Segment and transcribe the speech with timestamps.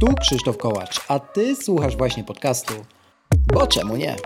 [0.00, 2.74] Tu Krzysztof Kołacz, a Ty słuchasz właśnie podcastu.
[3.54, 4.16] Bo czemu nie?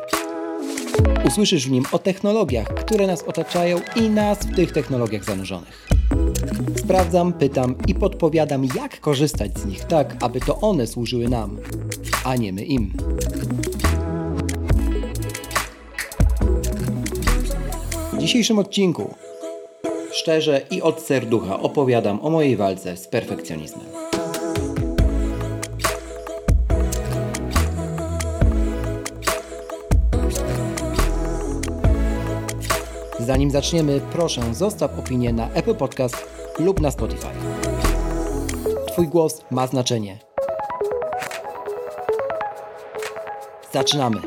[1.27, 5.88] Usłyszysz w nim o technologiach, które nas otaczają i nas w tych technologiach zanurzonych.
[6.76, 11.59] Sprawdzam, pytam i podpowiadam, jak korzystać z nich tak, aby to one służyły nam,
[12.25, 12.93] a nie my im.
[18.12, 19.14] W dzisiejszym odcinku
[20.12, 24.10] szczerze i od serducha opowiadam o mojej walce z perfekcjonizmem.
[33.30, 36.16] Zanim zaczniemy, proszę zostaw opinię na Apple Podcast
[36.58, 37.26] lub na Spotify.
[38.92, 40.18] Twój głos ma znaczenie.
[43.72, 44.20] Zaczynamy.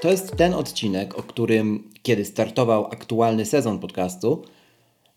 [0.00, 4.44] To jest ten odcinek, o którym, kiedy startował aktualny sezon podcastu,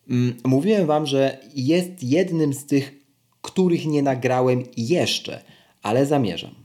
[0.09, 2.93] mm, mówiłem Wam, że jest jednym z tych,
[3.41, 5.43] których nie nagrałem jeszcze,
[5.84, 6.55] ale zamierzam.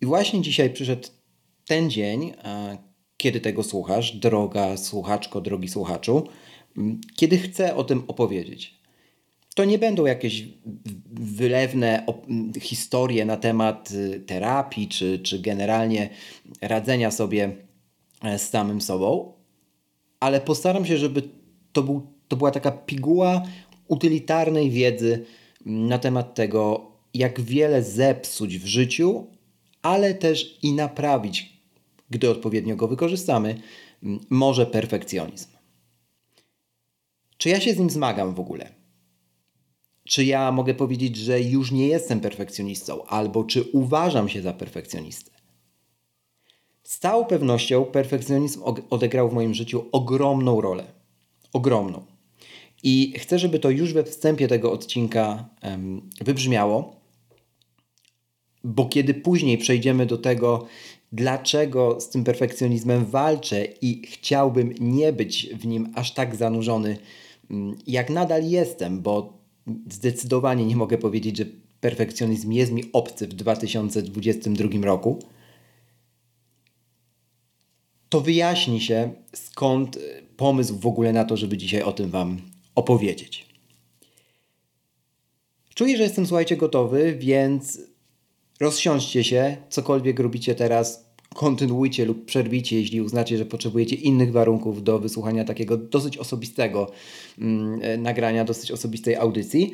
[0.00, 1.17] I właśnie dzisiaj przyszedł
[1.68, 2.32] ten dzień,
[3.16, 6.28] kiedy tego słuchasz, droga słuchaczko, drogi słuchaczu,
[7.16, 8.78] kiedy chcę o tym opowiedzieć.
[9.54, 10.44] To nie będą jakieś
[11.12, 12.06] wylewne
[12.60, 16.10] historie na temat y, terapii, czy, czy generalnie
[16.60, 17.56] radzenia sobie
[18.22, 19.32] e, z samym sobą,
[20.20, 21.22] ale postaram się, żeby
[21.72, 23.42] to, był, to była taka piguła
[23.88, 25.24] utylitarnej wiedzy
[25.66, 29.26] na temat tego, jak wiele zepsuć w życiu,
[29.82, 31.57] ale też i naprawić
[32.10, 33.60] gdy odpowiednio go wykorzystamy,
[34.30, 35.48] może perfekcjonizm.
[37.36, 38.74] Czy ja się z nim zmagam w ogóle?
[40.04, 45.30] Czy ja mogę powiedzieć, że już nie jestem perfekcjonistą, albo czy uważam się za perfekcjonistę?
[46.82, 50.92] Z całą pewnością perfekcjonizm odegrał w moim życiu ogromną rolę.
[51.52, 52.04] Ogromną.
[52.82, 55.48] I chcę, żeby to już we wstępie tego odcinka
[56.20, 56.96] wybrzmiało,
[58.64, 60.66] bo kiedy później przejdziemy do tego,
[61.12, 66.98] dlaczego z tym perfekcjonizmem walczę i chciałbym nie być w nim aż tak zanurzony,
[67.50, 69.38] mm, jak nadal jestem, bo
[69.90, 71.44] zdecydowanie nie mogę powiedzieć, że
[71.80, 75.18] perfekcjonizm jest mi obcy w 2022 roku,
[78.08, 82.40] to wyjaśni się skąd y, pomysł w ogóle na to, żeby dzisiaj o tym Wam
[82.74, 83.46] opowiedzieć.
[85.74, 87.80] Czuję, że jestem, słuchajcie, gotowy, więc
[88.60, 94.98] Rozsiądźcie się, cokolwiek robicie teraz, kontynuujcie lub przerwijcie, jeśli uznacie, że potrzebujecie innych warunków do
[94.98, 96.90] wysłuchania takiego dosyć osobistego
[97.38, 99.72] mm, nagrania, dosyć osobistej audycji.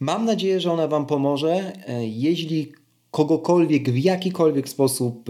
[0.00, 1.72] Mam nadzieję, że ona Wam pomoże.
[1.88, 2.72] E, jeśli
[3.10, 5.28] kogokolwiek w jakikolwiek sposób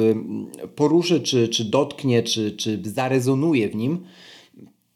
[0.77, 4.05] poruszy, czy, czy dotknie, czy, czy zarezonuje w nim,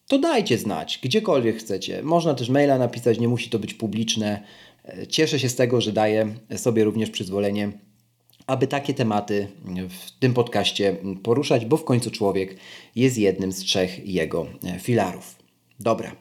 [0.09, 2.03] to dajcie znać, gdziekolwiek chcecie.
[2.03, 4.43] Można też maila napisać, nie musi to być publiczne.
[5.09, 7.73] Cieszę się z tego, że daję sobie również przyzwolenie,
[8.47, 9.49] aby takie tematy
[9.89, 12.57] w tym podcaście poruszać, bo w końcu człowiek
[12.97, 14.47] jest jednym z trzech jego
[14.81, 15.37] filarów.
[15.81, 16.17] Dobra.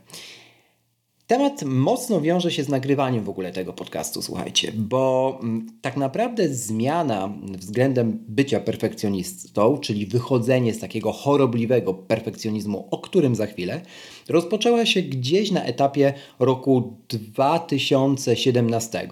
[1.27, 6.49] Temat mocno wiąże się z nagrywaniem w ogóle tego podcastu, słuchajcie, bo mm, tak naprawdę
[6.49, 13.81] zmiana względem bycia perfekcjonistą, czyli wychodzenie z takiego chorobliwego perfekcjonizmu, o którym za chwilę,
[14.29, 19.09] rozpoczęła się gdzieś na etapie roku 2017,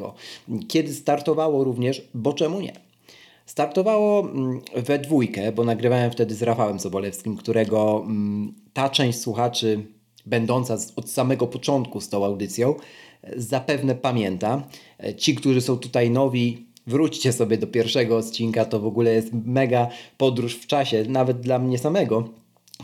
[0.68, 2.74] kiedy startowało również, bo czemu nie?
[3.46, 9.86] Startowało mm, we dwójkę, bo nagrywałem wtedy z Rafałem Sobolewskim, którego mm, ta część słuchaczy
[10.26, 12.76] będąca od samego początku z tą audycją,
[13.38, 14.68] zapewne pamięta.
[15.18, 19.90] Ci, którzy są tutaj nowi, wróćcie sobie do pierwszego odcinka, to w ogóle jest mega
[20.18, 22.30] podróż w czasie, nawet dla mnie samego,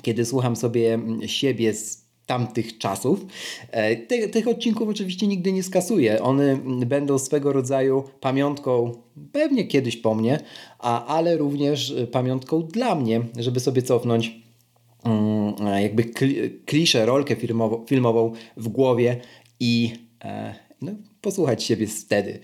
[0.01, 3.25] kiedy słucham sobie siebie z tamtych czasów.
[3.71, 6.21] E, Ty, tych odcinków oczywiście nigdy nie skasuję.
[6.21, 8.91] One będą swego rodzaju pamiątką,
[9.31, 10.39] pewnie kiedyś po mnie,
[10.79, 14.48] a, ale również pamiątką dla mnie, żeby sobie cofnąć Mm,
[15.81, 16.03] jakby
[16.65, 19.21] kliszę, rolkę filmową, filmową w głowie
[19.59, 19.93] i
[20.23, 20.91] e, no,
[21.21, 22.39] posłuchać siebie wtedy.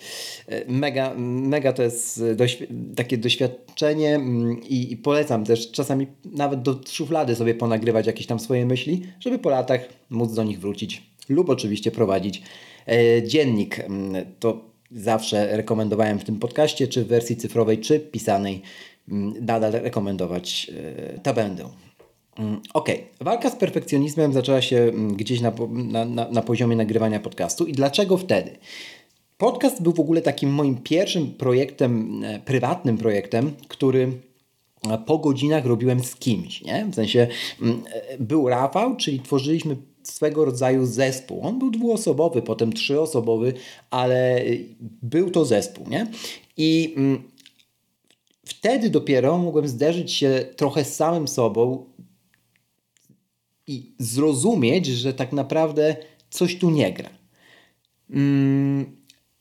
[0.47, 2.24] E, mega, mega to jest
[2.95, 8.39] takie doświadczenie mm, i, i, polecam też czasami nawet do szuflady sobie ponagrywać jakieś tam
[8.39, 12.41] swoje myśli, żeby po latach móc do nich wrócić lub oczywiście prowadzić
[12.88, 13.80] e, dziennik.
[13.80, 18.62] Mm, to zawsze rekomendowałem w tym podcaście, czy w wersji cyfrowej, czy pisanej.
[19.41, 20.71] Nadal rekomendować
[21.24, 21.69] to będę.
[22.39, 23.07] Mm, okej, okay.
[23.21, 27.65] walka z perfekcjonizmem zaczęła się mm, gdzieś na, na, na, na poziomie nagrywania podcastu.
[27.65, 28.57] I dlaczego wtedy?
[29.37, 34.11] Podcast był w ogóle takim moim pierwszym projektem, e, prywatnym projektem, który
[35.05, 36.85] po godzinach robiłem z kimś, nie?
[36.91, 37.27] W sensie
[37.61, 37.83] mm,
[38.19, 41.41] był Rafał, czyli tworzyliśmy swego rodzaju zespół.
[41.41, 43.53] On był dwuosobowy, potem trzyosobowy,
[43.89, 44.41] ale
[45.01, 46.07] był to zespół, nie?
[46.57, 46.95] I
[48.45, 51.85] wtedy dopiero mogłem zderzyć się trochę z samym sobą
[53.67, 55.95] i zrozumieć, że tak naprawdę
[56.29, 57.09] coś tu nie gra.
[58.09, 58.85] Mm,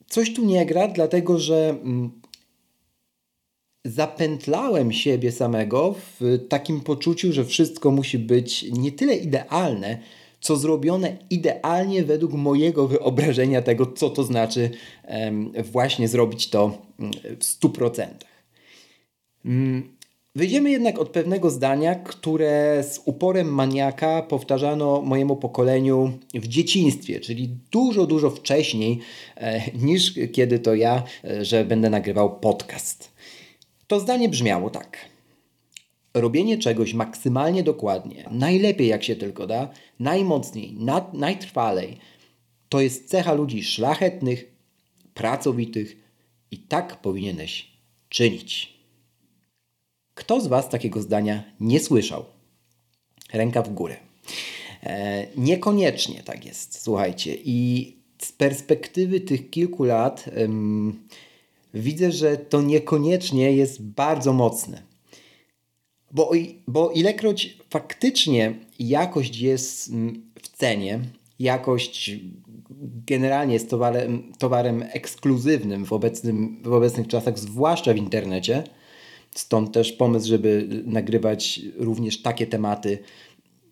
[0.07, 2.11] coś tu nie gra, dlatego że mm,
[3.85, 9.99] zapętlałem siebie samego w takim poczuciu, że wszystko musi być nie tyle idealne,
[10.41, 14.71] co zrobione idealnie według mojego wyobrażenia tego, co to znaczy
[15.73, 18.07] właśnie zrobić to mm, w 100%.
[20.37, 27.49] Wyjdziemy jednak od pewnego zdania, które z uporem maniaka powtarzano mojemu pokoleniu w dzieciństwie, czyli
[27.71, 29.01] dużo, dużo wcześniej
[29.37, 33.13] e, niż kiedy to ja, e, że będę nagrywał podcast.
[33.87, 34.99] To zdanie brzmiało tak.
[36.15, 39.69] Robienie czegoś maksymalnie dokładnie, najlepiej jak się tylko da,
[40.01, 40.77] najmocniej,
[41.13, 41.97] najtrwalej,
[42.69, 44.55] to jest cecha ludzi szlachetnych,
[45.15, 45.97] pracowitych
[46.51, 47.71] i tak powinieneś
[48.09, 48.74] czynić.
[50.15, 52.25] Kto z Was takiego zdania nie słyszał?
[53.33, 53.97] Ręka w górę.
[54.83, 57.37] E, niekoniecznie tak jest, słuchajcie.
[57.45, 60.31] I z perspektywy tych kilku lat
[61.75, 64.83] widzę, że to niekoniecznie jest bardzo mocne.
[66.11, 66.31] Bo,
[66.69, 71.01] bo ilekroć faktycznie jakość jest mm, w cenie,
[71.39, 72.11] jakość
[73.07, 78.65] generalnie jest towarem, towarem ekskluzywnym w, obecnym, w obecnych czasach, zwłaszcza w internecie,
[79.35, 82.99] Stąd też pomysł, żeby nagrywać również takie tematy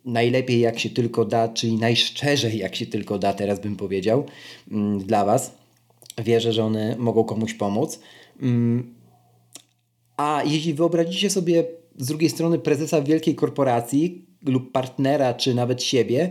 [0.04, 4.24] najlepiej jak się tylko da, czyli najszczerzej jak się tylko da, teraz bym powiedział,
[4.70, 5.54] mm, dla Was.
[6.24, 8.00] Wierzę, że one mogą komuś pomóc.
[8.40, 8.94] Mm,
[10.16, 11.64] a jeśli wyobrazicie sobie
[11.98, 16.30] z drugiej strony prezesa wielkiej korporacji lub partnera, czy nawet siebie,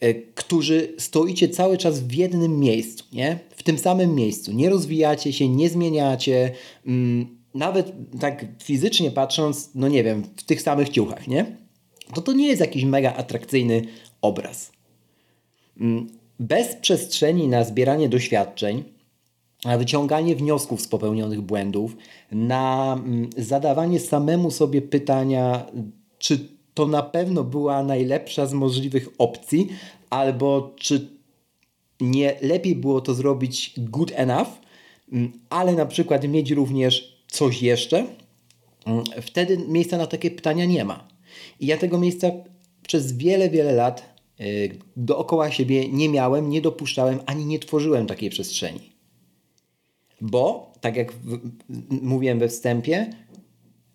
[0.00, 3.38] e, którzy stoicie cały czas w jednym miejscu, nie?
[3.56, 6.52] w tym samym miejscu, nie rozwijacie się, nie zmieniacie,
[6.86, 11.56] mm, nawet tak fizycznie patrząc, no nie wiem, w tych samych ciuchach, nie?
[12.14, 13.82] To to nie jest jakiś mega atrakcyjny
[14.22, 14.72] obraz.
[15.80, 16.06] Mm,
[16.40, 18.84] bez przestrzeni na zbieranie doświadczeń,
[19.64, 21.96] na wyciąganie wniosków z popełnionych błędów,
[22.32, 25.66] na mm, zadawanie samemu sobie pytania,
[26.18, 29.68] czy to na pewno była najlepsza z możliwych opcji,
[30.10, 31.08] albo czy
[32.00, 34.48] nie lepiej było to zrobić good enough,
[35.12, 38.06] mm, ale na przykład mieć również coś jeszcze,
[38.86, 41.08] mm, wtedy miejsca na takie pytania nie ma.
[41.60, 42.30] I ja tego miejsca
[42.86, 48.30] przez wiele, wiele lat y, dookoła siebie nie miałem, nie dopuszczałem ani nie tworzyłem takiej
[48.30, 48.92] przestrzeni.
[50.20, 51.12] Bo, tak jak
[51.88, 53.10] mówiłem we wstępie,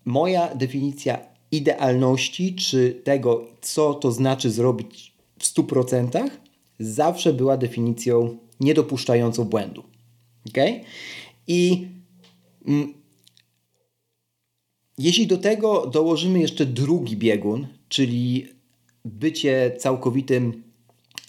[0.05, 1.19] moja definicja
[1.51, 6.29] idealności, czy tego, co to znaczy zrobić w 100%,
[6.79, 9.83] zawsze była definicją niedopuszczającą błędu.
[10.49, 10.81] Okay?
[11.47, 11.87] I
[12.67, 12.93] mm,
[14.97, 18.47] jeśli do tego dołożymy jeszcze drugi biegun, czyli
[19.05, 20.63] bycie całkowitym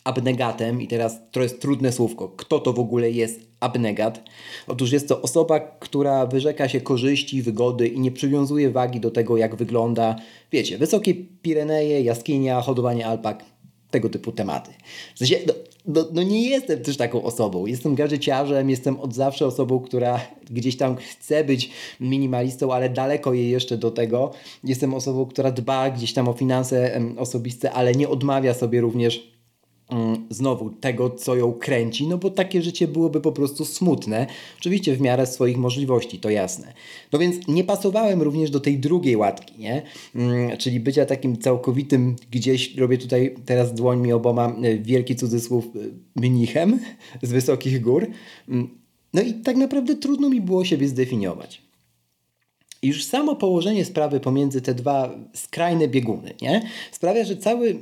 [0.04, 4.24] abnegatem, i teraz to jest trudne słówko, kto to w ogóle jest abnegat?
[4.66, 9.36] Otóż jest to osoba, która wyrzeka się korzyści, wygody i nie przywiązuje wagi do tego,
[9.36, 10.16] jak wygląda,
[10.52, 13.44] wiecie, wysokie Pireneje, jaskinia, hodowanie alpak,
[13.90, 14.70] tego typu tematy.
[15.14, 15.54] W sensie, no,
[15.88, 17.66] no, no, nie jestem też taką osobą.
[17.66, 23.50] Jestem gadżeciarzem, jestem od zawsze osobą, która gdzieś tam chce być minimalistą, ale daleko jej
[23.50, 24.30] jeszcze do tego.
[24.64, 29.37] Jestem osobą, która dba gdzieś tam o finanse osobiste, ale nie odmawia sobie również
[30.30, 34.26] znowu tego, co ją kręci, no bo takie życie byłoby po prostu smutne.
[34.58, 36.72] Oczywiście w miarę swoich możliwości, to jasne.
[37.12, 39.82] No więc nie pasowałem również do tej drugiej łatki, nie?
[40.14, 46.20] Mm, czyli bycia takim całkowitym, gdzieś robię tutaj teraz dłońmi oboma e, wielki cudzysłów e,
[46.20, 46.80] mnichem
[47.22, 48.06] z wysokich gór.
[48.48, 48.68] Mm,
[49.14, 51.62] no i tak naprawdę trudno mi było siebie zdefiniować.
[52.82, 56.62] Już samo położenie sprawy pomiędzy te dwa skrajne bieguny nie?
[56.92, 57.78] sprawia, że cały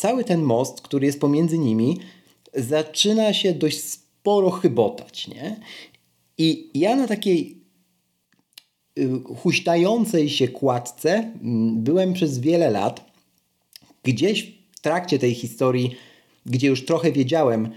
[0.00, 2.00] cały ten most, który jest pomiędzy nimi,
[2.54, 5.28] zaczyna się dość sporo chybotać.
[5.28, 5.60] Nie?
[6.38, 7.64] I ja na takiej
[8.98, 13.10] y, huśtającej się kładce mm, byłem przez wiele lat.
[14.02, 15.96] Gdzieś w trakcie tej historii,
[16.46, 17.70] gdzie już trochę wiedziałem,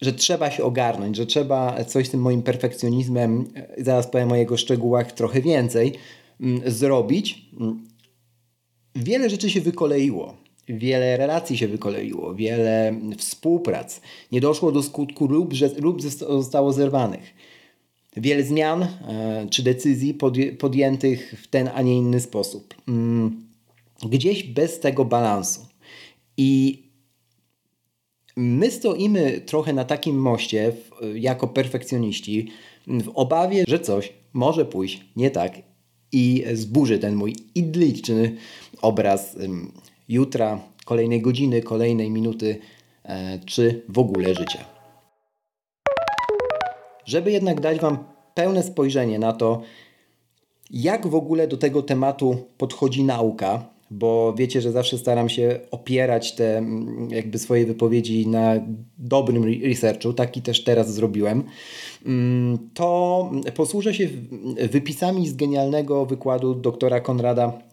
[0.00, 3.44] że trzeba się ogarnąć, że trzeba coś z tym moim perfekcjonizmem,
[3.78, 5.94] y, zaraz powiem o jego szczegółach trochę więcej,
[6.40, 7.46] mm, zrobić.
[7.60, 7.88] Mm,
[8.94, 14.00] wiele rzeczy się wykoleiło wiele relacji się wykoleiło, wiele współprac.
[14.32, 17.34] Nie doszło do skutku lub, że, lub zostało zerwanych.
[18.16, 18.86] wiele zmian
[19.50, 20.18] czy decyzji
[20.58, 22.74] podjętych w ten, a nie inny sposób.
[22.88, 23.48] Mm,
[24.10, 25.66] gdzieś bez tego balansu.
[26.36, 26.82] I
[28.36, 30.72] my stoimy trochę na takim moście
[31.14, 32.50] jako perfekcjoniści
[32.86, 35.58] w obawie, że coś może pójść nie tak
[36.12, 38.36] i zburzy ten mój idliczny
[38.82, 39.36] obraz
[40.08, 42.58] jutra, kolejnej godziny, kolejnej minuty,
[43.04, 44.64] e, czy w ogóle życia.
[47.04, 47.98] Żeby jednak dać Wam
[48.34, 49.62] pełne spojrzenie na to,
[50.70, 56.34] jak w ogóle do tego tematu podchodzi nauka, bo wiecie, że zawsze staram się opierać
[56.34, 58.54] te mm, jakby swoje wypowiedzi na
[58.98, 61.44] dobrym researchu, taki też teraz zrobiłem,
[62.06, 64.08] mm, to posłużę się
[64.70, 67.67] wypisami z genialnego wykładu doktora Konrada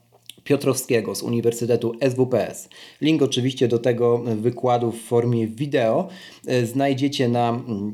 [0.45, 2.69] Piotrowskiego z Uniwersytetu SWPS.
[3.01, 6.07] Link oczywiście do tego wykładu w formie wideo
[6.47, 7.93] e, znajdziecie na, mm,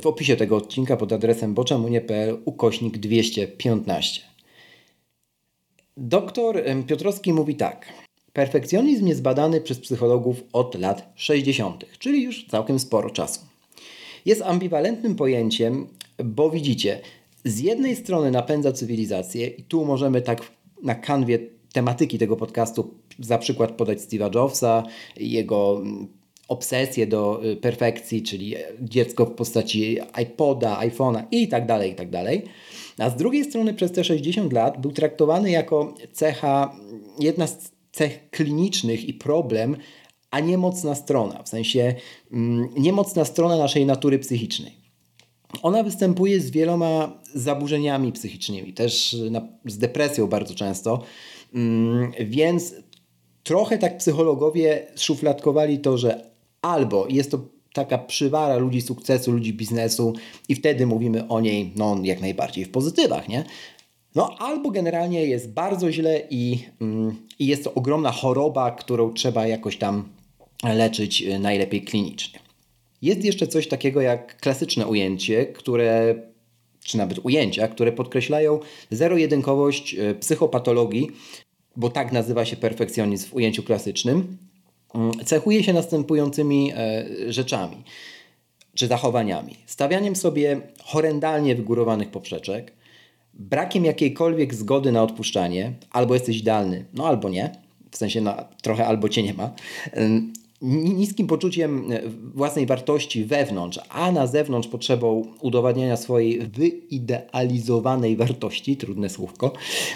[0.00, 4.22] w opisie tego odcinka pod adresem boczemunie.pl ukośnik 215.
[5.96, 7.92] Doktor Piotrowski mówi tak.
[8.32, 13.40] Perfekcjonizm jest badany przez psychologów od lat 60., czyli już całkiem sporo czasu.
[14.26, 15.86] Jest ambiwalentnym pojęciem,
[16.24, 17.00] bo widzicie,
[17.44, 20.42] z jednej strony napędza cywilizację, i tu możemy tak
[20.82, 21.38] na kanwie
[21.72, 24.82] tematyki tego podcastu za przykład podać Steve'a Jobsa,
[25.16, 25.82] jego
[26.48, 32.10] obsesję do y, perfekcji, czyli dziecko w postaci iPoda, iPhone'a i tak dalej, i tak
[32.10, 32.44] dalej.
[32.98, 36.76] A z drugiej strony przez te 60 lat był traktowany jako cecha,
[37.20, 39.76] jedna z cech klinicznych i problem,
[40.30, 41.94] a nie mocna strona, w sensie
[42.32, 44.72] mm, niemocna strona naszej natury psychicznej.
[45.62, 49.16] Ona występuje z wieloma zaburzeniami psychicznymi, też
[49.64, 51.02] z depresją bardzo często,
[52.20, 52.74] więc
[53.42, 56.30] trochę tak psychologowie szufladkowali to, że
[56.62, 57.40] albo jest to
[57.72, 60.12] taka przywara ludzi sukcesu, ludzi biznesu
[60.48, 63.44] i wtedy mówimy o niej no, jak najbardziej w pozytywach, nie?
[64.14, 69.46] No albo generalnie jest bardzo źle i, mm, i jest to ogromna choroba, którą trzeba
[69.46, 70.08] jakoś tam
[70.64, 72.40] leczyć y, najlepiej klinicznie.
[73.02, 76.14] Jest jeszcze coś takiego jak klasyczne ujęcie, które
[76.88, 81.10] czy nawet ujęcia, które podkreślają zero-jedynkowość y, psychopatologii,
[81.76, 84.36] bo tak nazywa się perfekcjonizm w ujęciu klasycznym.
[84.94, 87.76] Mm, cechuje się następującymi e, rzeczami
[88.74, 89.56] czy zachowaniami.
[89.66, 92.72] Stawianiem sobie horrendalnie wygórowanych poprzeczek,
[93.34, 97.52] brakiem jakiejkolwiek zgody na odpuszczanie, albo jesteś idealny, no albo nie,
[97.90, 98.22] w sensie
[98.62, 99.50] trochę albo cię nie ma,
[100.62, 102.02] niskim poczuciem e,
[102.34, 109.52] własnej wartości wewnątrz, a na zewnątrz potrzebą udowadniania swojej wyidealizowanej wartości, trudne słówko.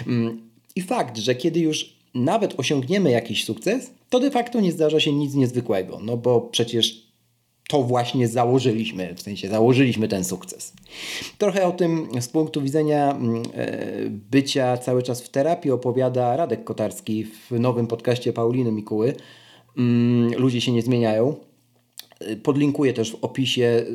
[0.07, 0.41] Mm,
[0.75, 5.13] I fakt, że kiedy już nawet osiągniemy jakiś sukces, to de facto nie zdarza się
[5.13, 7.13] nic niezwykłego, no bo przecież
[7.67, 10.73] to właśnie założyliśmy, w sensie założyliśmy ten sukces.
[11.37, 16.63] Trochę o tym z punktu widzenia mm, e, bycia cały czas w terapii opowiada Radek
[16.63, 19.15] Kotarski w nowym podcaście Pauliny Mikuły.
[19.77, 21.35] Mm, ludzie się nie zmieniają.
[22.43, 23.85] Podlinkuję też w opisie.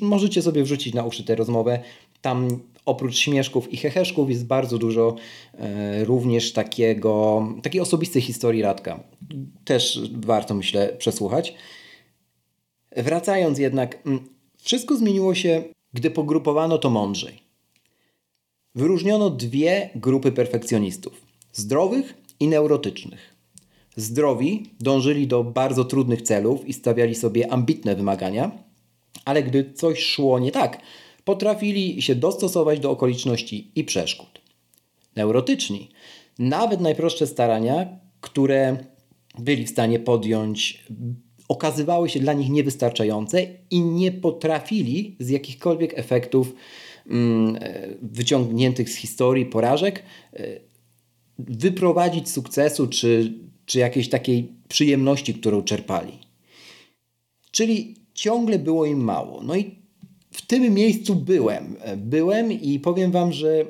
[0.00, 1.80] Możecie sobie wrzucić na uszy tę rozmowę.
[2.20, 5.16] Tam oprócz śmieszków i heheszków jest bardzo dużo
[5.58, 9.00] e, również takiego, takiej osobistej historii Radka.
[9.64, 11.54] Też warto, myślę, przesłuchać.
[12.96, 14.02] Wracając jednak,
[14.62, 17.42] wszystko zmieniło się, gdy pogrupowano to mądrzej.
[18.74, 21.20] Wyróżniono dwie grupy perfekcjonistów:
[21.52, 23.33] zdrowych i neurotycznych.
[23.96, 28.50] Zdrowi dążyli do bardzo trudnych celów i stawiali sobie ambitne wymagania,
[29.24, 30.80] ale gdy coś szło nie tak,
[31.24, 34.40] potrafili się dostosować do okoliczności i przeszkód.
[35.16, 35.88] Neurotyczni,
[36.38, 38.76] nawet najprostsze starania, które
[39.38, 40.84] byli w stanie podjąć,
[41.48, 46.54] okazywały się dla nich niewystarczające i nie potrafili z jakichkolwiek efektów
[47.10, 47.58] mm,
[48.02, 50.46] wyciągniętych z historii porażek e,
[51.38, 53.34] wyprowadzić sukcesu czy,
[53.66, 56.18] czy jakiejś takiej przyjemności, którą czerpali.
[57.50, 59.42] Czyli ciągle było im mało.
[59.42, 59.74] No i
[60.30, 61.76] w tym miejscu byłem.
[61.96, 63.64] Byłem i powiem Wam, że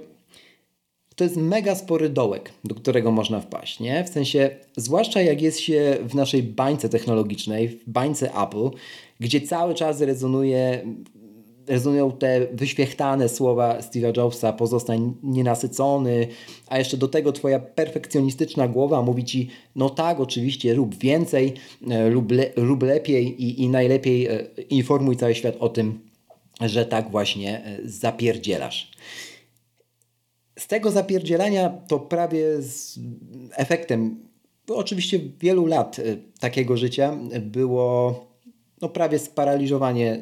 [1.17, 4.05] to jest mega spory dołek, do którego można wpaść, nie?
[4.05, 8.71] W sensie, zwłaszcza jak jest się w naszej bańce technologicznej, w bańce Apple,
[9.21, 10.87] gdzie cały czas rezonuje,
[11.67, 16.29] rezonują te wyświechtane słowa Steve'a Jobsa, pozostań nienasycony,
[16.67, 21.55] a jeszcze do tego twoja perfekcjonistyczna głowa mówi ci, no tak, oczywiście, rób więcej,
[21.91, 26.01] e, lub, le, lepiej i, i najlepiej e, informuj cały świat o tym,
[26.61, 28.91] że tak właśnie e, zapierdzielasz.
[30.59, 32.99] Z tego zapierdzielania to prawie z
[33.57, 34.25] efektem
[34.69, 36.01] oczywiście wielu lat
[36.41, 38.34] takiego życia było
[38.85, 40.21] no prawie sparaliżowanie e,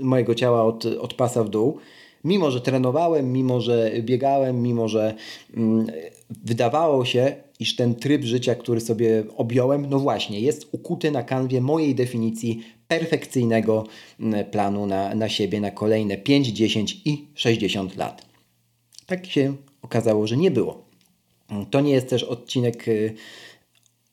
[0.00, 1.78] mojego ciała od, od pasa w dół.
[2.24, 5.14] mimo że trenowałem, mimo że biegałem, mimo że
[5.56, 5.86] mm,
[6.30, 11.60] wydawało się, iż ten tryb życia, który sobie objąłem, no właśnie, jest ukuty na kanwie
[11.60, 13.84] mojej definicji perfekcyjnego
[14.20, 18.26] mm, planu na, na siebie na kolejne 5, 10 i 60 lat.
[19.06, 20.84] Tak się okazało, że nie było.
[21.70, 23.14] To nie jest też odcinek y,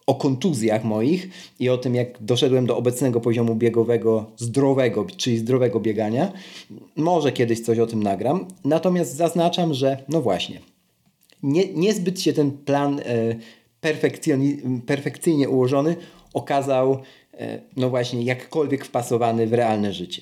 [0.07, 1.29] o kontuzjach moich
[1.59, 6.31] i o tym, jak doszedłem do obecnego poziomu biegowego zdrowego, czyli zdrowego biegania.
[6.95, 8.45] Może kiedyś coś o tym nagram.
[8.65, 10.61] Natomiast zaznaczam, że no właśnie,
[11.43, 13.35] nie, niezbyt się ten plan e,
[14.85, 15.95] perfekcyjnie ułożony
[16.33, 16.97] okazał,
[17.33, 20.21] e, no właśnie, jakkolwiek wpasowany w realne życie.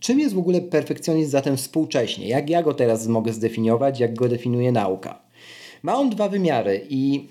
[0.00, 2.28] Czym jest w ogóle perfekcjonizm zatem współcześnie?
[2.28, 5.22] Jak ja go teraz mogę zdefiniować, jak go definiuje nauka?
[5.82, 7.28] Ma on dwa wymiary i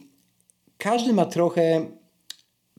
[0.77, 1.85] każdy ma trochę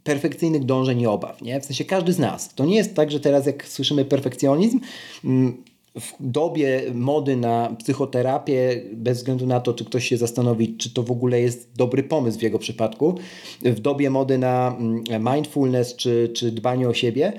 [0.02, 1.60] perfekcyjnych dążeń i obaw, nie?
[1.60, 2.54] W sensie każdy z nas.
[2.54, 4.80] To nie jest tak, że teraz jak słyszymy perfekcjonizm,
[5.24, 5.64] mm,
[6.00, 11.02] w dobie mody na psychoterapię, bez względu na to, czy ktoś się zastanowi, czy to
[11.02, 13.18] w ogóle jest dobry pomysł w jego przypadku,
[13.62, 17.32] w dobie mody na mm, mindfulness czy, czy dbanie o siebie,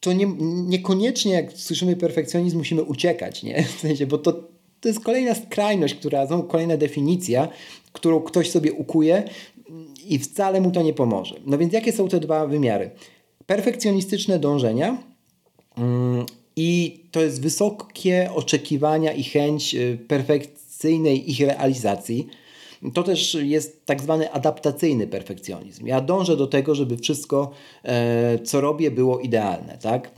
[0.00, 0.26] to nie,
[0.66, 3.62] niekoniecznie jak słyszymy perfekcjonizm musimy uciekać, nie?
[3.76, 4.32] W sensie, bo to,
[4.80, 7.48] to jest kolejna skrajność, która, znowu kolejna definicja,
[7.92, 9.24] którą ktoś sobie ukuje
[10.08, 11.34] i wcale mu to nie pomoże.
[11.46, 12.90] No więc jakie są te dwa wymiary?
[13.46, 15.02] Perfekcjonistyczne dążenia
[15.76, 16.26] mm,
[16.56, 22.28] i to jest wysokie oczekiwania i chęć y, perfekcyjnej ich realizacji.
[22.94, 25.86] To też jest tak zwany adaptacyjny perfekcjonizm.
[25.86, 27.50] Ja dążę do tego, żeby wszystko,
[27.84, 29.78] e, co robię, było idealne.
[29.82, 30.10] Tak?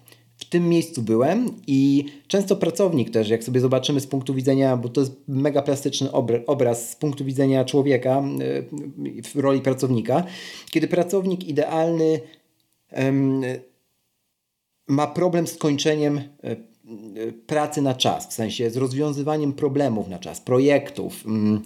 [0.51, 5.01] Tym miejscu byłem i często pracownik też, jak sobie zobaczymy z punktu widzenia, bo to
[5.01, 6.13] jest mega plastyczny
[6.47, 8.23] obraz z punktu widzenia człowieka
[9.19, 10.25] e, w roli pracownika,
[10.71, 12.21] kiedy pracownik idealny
[14.89, 16.57] ma problem z kończeniem e, e,
[17.47, 21.63] pracy na czas, w sensie z rozwiązywaniem problemów na czas, projektów, mm,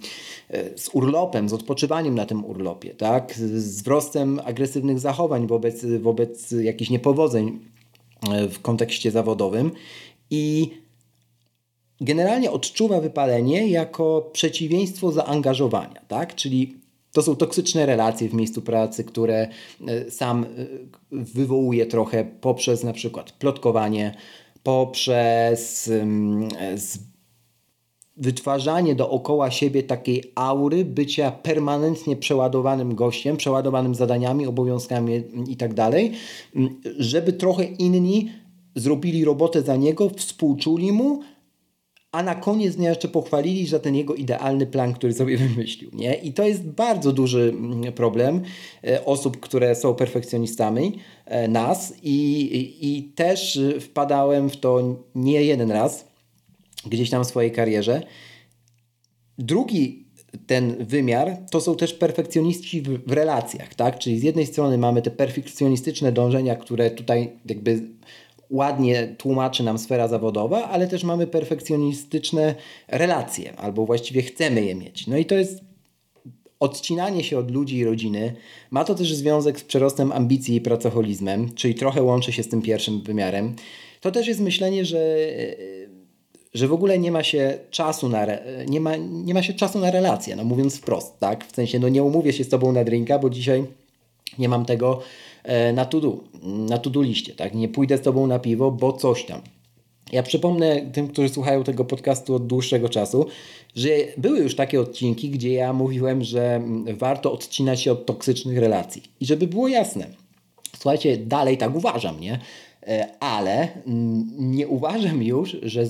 [0.75, 3.33] z urlopem, z odpoczywaniem na tym urlopie, tak?
[3.33, 7.74] z wzrostem agresywnych zachowań wobec, wobec jakichś niepowodzeń
[8.49, 9.71] w kontekście zawodowym
[10.29, 10.71] i
[12.01, 16.35] generalnie odczuwa wypalenie jako przeciwieństwo zaangażowania, tak?
[16.35, 16.75] czyli
[17.11, 19.47] to są toksyczne relacje w miejscu pracy, które
[19.87, 20.47] e, sam e,
[21.11, 24.15] wywołuje trochę poprzez na przykład plotkowanie,
[24.63, 25.91] poprzez
[28.17, 35.91] wytwarzanie dookoła siebie takiej aury bycia permanentnie przeładowanym gościem, przeładowanym zadaniami, obowiązkami itd., tak
[36.97, 38.29] żeby trochę inni
[38.75, 41.21] zrobili robotę za niego, współczuli mu,
[42.11, 45.89] a na koniec dnia jeszcze pochwalili za ten jego idealny plan, który sobie wymyślił.
[45.93, 46.13] Nie?
[46.13, 48.41] I to jest bardzo duży mm, problem
[48.83, 55.43] e, osób, które są perfekcjonistami, e, nas i, i, i też wpadałem w to nie
[55.43, 56.14] jeden raz,
[56.85, 58.01] gdzieś tam w swojej karierze.
[59.37, 60.05] Drugi
[60.47, 63.99] ten wymiar to są też perfekcjoniści w, w, relacjach, tak?
[63.99, 67.81] Czyli z jednej strony mamy te perfekcjonistyczne dążenia, które tutaj jakby
[68.49, 72.55] ładnie tłumaczy nam sfera zawodowa, ale też mamy perfekcjonistyczne
[72.87, 75.07] relacje, albo właściwie chcemy je mieć.
[75.07, 75.61] No i to jest
[76.59, 78.35] odcinanie się od ludzi i rodziny.
[78.71, 82.61] Ma to też związek z przerostem ambicji i pracoholizmem, czyli trochę łączy się z tym
[82.61, 83.55] pierwszym wymiarem.
[84.01, 85.17] To też jest myślenie, że
[86.55, 88.25] że w ogóle nie ma się czasu na,
[88.67, 91.45] nie ma, nie ma się czasu na relacje, no mówiąc wprost, tak?
[91.45, 93.65] W sensie, no nie umówię się z tobą na drinka, bo dzisiaj
[94.39, 95.01] nie mam tego
[95.45, 97.55] E, na to-do, na to-do liście, tak?
[97.55, 99.41] Nie pójdę z Tobą na piwo, bo coś tam.
[100.11, 103.25] Ja przypomnę tym, którzy słuchają tego podcastu od dłuższego czasu,
[103.75, 106.61] że były już takie odcinki, gdzie ja mówiłem, że
[106.97, 109.03] warto odcinać się od toksycznych relacji.
[109.19, 110.07] I żeby było jasne,
[110.77, 112.39] słuchajcie, dalej tak uważam, nie?
[112.87, 113.67] E, ale
[114.37, 115.85] nie uważam już, że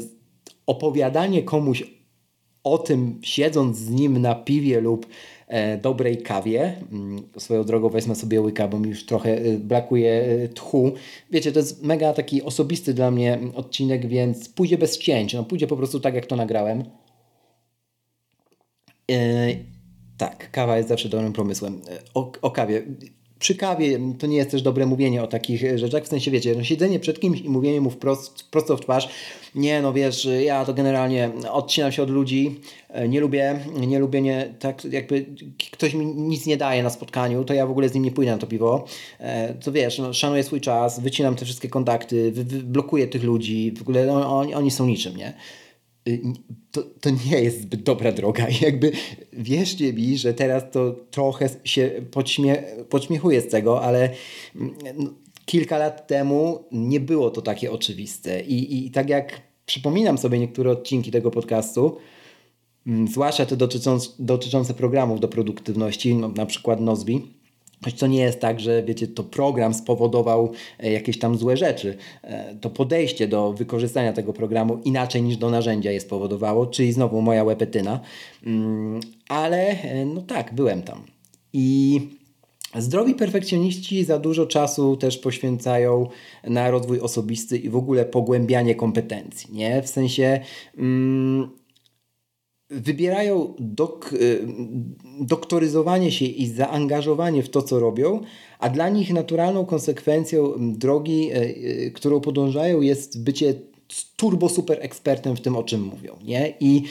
[0.67, 1.83] opowiadanie komuś
[2.63, 5.05] o tym, siedząc z nim na piwie lub
[5.47, 6.75] E, dobrej kawie.
[6.91, 10.91] Mm, swoją drogą wezmę sobie łyka, bo mi już trochę e, brakuje e, tchu.
[11.31, 15.33] Wiecie, to jest mega taki osobisty dla mnie odcinek, więc pójdzie bez cięć.
[15.33, 16.83] No, pójdzie po prostu tak, jak to nagrałem.
[20.17, 21.81] tak, kawa jest zawsze dobrym pomysłem.
[22.13, 22.83] O, o kawie
[23.39, 26.63] przy kawie to nie jest też dobre mówienie o takich rzeczach, w sensie wiecie, no
[26.63, 29.09] siedzenie przed kimś i mówienie mu wprost, prosto w twarz,
[29.55, 34.21] nie no wiesz, ja to generalnie odcinam się od ludzi, e, nie lubię, nie lubię,
[34.21, 35.25] nie, tak jakby
[35.71, 38.31] ktoś mi nic nie daje na spotkaniu, to ja w ogóle z nim nie pójdę
[38.31, 38.85] na to piwo,
[39.19, 43.23] e, to wiesz, no, szanuję swój czas, wycinam te wszystkie kontakty, wy, wy, blokuję tych
[43.23, 45.33] ludzi, w ogóle no, oni, oni są niczym, nie?
[46.07, 46.21] Y,
[46.71, 48.47] to, to nie jest zbyt dobra droga.
[48.61, 48.91] Jakby
[49.33, 54.09] wierzcie mi, że teraz to trochę się podśmie, podśmiechuję z tego, ale
[54.55, 55.09] mm, no,
[55.45, 58.41] kilka lat temu nie było to takie oczywiste.
[58.41, 61.97] I, i tak jak przypominam sobie niektóre odcinki tego podcastu,
[62.87, 67.34] mm, zwłaszcza te dotyczące, dotyczące programów do produktywności, no, na przykład Nozbi,
[67.85, 71.97] Choć to nie jest tak, że wiecie, to program spowodował e, jakieś tam złe rzeczy.
[72.23, 77.21] E, to podejście do wykorzystania tego programu inaczej niż do narzędzia je spowodowało, czyli znowu
[77.21, 77.99] moja łepetyna.
[78.45, 81.03] Mm, ale e, no tak, byłem tam.
[81.53, 81.99] I
[82.77, 86.07] Zdrowi perfekcjoniści za dużo czasu też poświęcają
[86.43, 89.53] na rozwój osobisty i w ogóle pogłębianie kompetencji.
[89.53, 89.81] Nie?
[89.81, 90.39] W sensie.
[90.77, 91.49] Mm,
[92.69, 94.47] wybierają dok, y,
[95.19, 98.21] doktoryzowanie się i zaangażowanie w to, co robią,
[98.59, 103.53] a dla nich naturalną konsekwencją drogi, y, y, którą podążają, jest bycie
[104.15, 106.15] turbo super ekspertem w tym, o czym mówią.
[106.23, 106.53] Nie?
[106.59, 106.83] I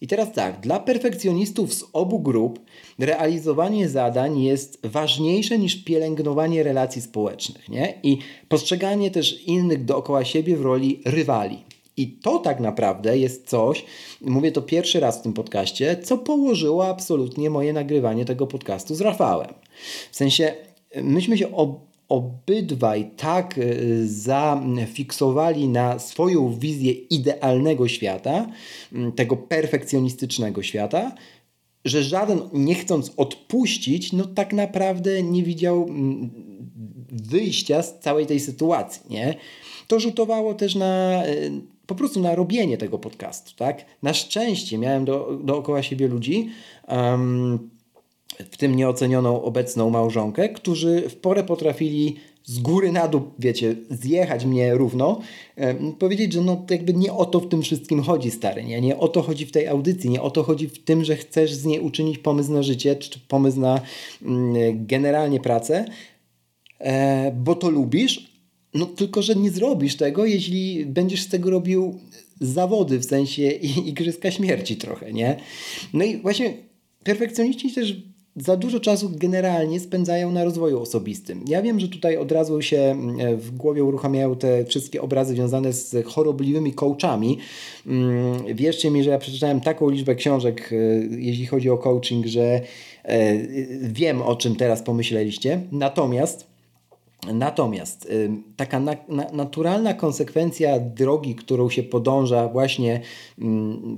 [0.00, 2.60] i teraz tak, dla perfekcjonistów z obu grup
[2.98, 7.98] realizowanie zadań jest ważniejsze niż pielęgnowanie relacji społecznych nie?
[8.02, 11.64] i postrzeganie też innych dookoła siebie w roli rywali.
[11.96, 13.84] I to tak naprawdę jest coś,
[14.20, 19.00] mówię to pierwszy raz w tym podcaście, co położyło absolutnie moje nagrywanie tego podcastu z
[19.00, 19.54] Rafałem.
[20.10, 20.54] W sensie,
[21.02, 28.46] myśmy się ob obydwaj tak y, zafiksowali na swoją wizję idealnego świata,
[29.16, 31.14] tego perfekcjonistycznego świata,
[31.84, 35.88] że żaden nie chcąc odpuścić, no tak naprawdę nie widział
[37.12, 39.34] wyjścia z całej tej sytuacji, nie?
[39.88, 41.50] To rzutowało też na y,
[41.86, 43.84] po prostu na robienie tego podcastu, tak?
[44.02, 46.48] Na szczęście miałem do, dookoła siebie ludzi,
[46.88, 47.70] um,
[48.50, 54.44] w tym nieocenioną obecną małżonkę, którzy w porę potrafili z góry na dół, wiecie, zjechać
[54.44, 55.20] mnie równo,
[55.56, 58.80] um, powiedzieć, że no jakby nie o to w tym wszystkim chodzi, stary, nie?
[58.80, 61.54] nie o to chodzi w tej audycji, nie o to chodzi w tym, że chcesz
[61.54, 63.80] z niej uczynić pomysł na życie, czy pomysł na
[64.22, 65.84] mm, generalnie pracę,
[66.78, 68.35] e, bo to lubisz,
[68.76, 71.98] no tylko, że nie zrobisz tego, jeśli będziesz z tego robił
[72.40, 73.50] zawody, w sensie
[73.86, 75.36] igrzyska śmierci trochę, nie?
[75.92, 76.54] No i właśnie
[77.04, 77.96] perfekcjoniści też
[78.36, 81.44] za dużo czasu generalnie spędzają na rozwoju osobistym.
[81.48, 85.72] Ja wiem, że tutaj od razu się mm, w głowie uruchamiają te wszystkie obrazy związane
[85.72, 87.38] z chorobliwymi coachami.
[87.86, 90.76] Mm, wierzcie mi, że ja przeczytałem taką liczbę książek, e,
[91.18, 92.60] jeśli chodzi o coaching, że
[93.04, 93.36] e,
[93.82, 95.60] wiem, o czym teraz pomyśleliście.
[95.72, 96.55] Natomiast
[97.32, 98.08] Natomiast
[98.56, 103.00] taka na, na, naturalna konsekwencja drogi, którą się podąża, właśnie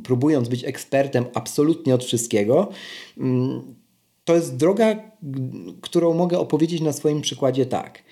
[0.05, 2.69] próbując być ekspertem absolutnie od wszystkiego,
[4.25, 4.97] to jest droga,
[5.81, 8.03] którą mogę opowiedzieć na swoim przykładzie tak.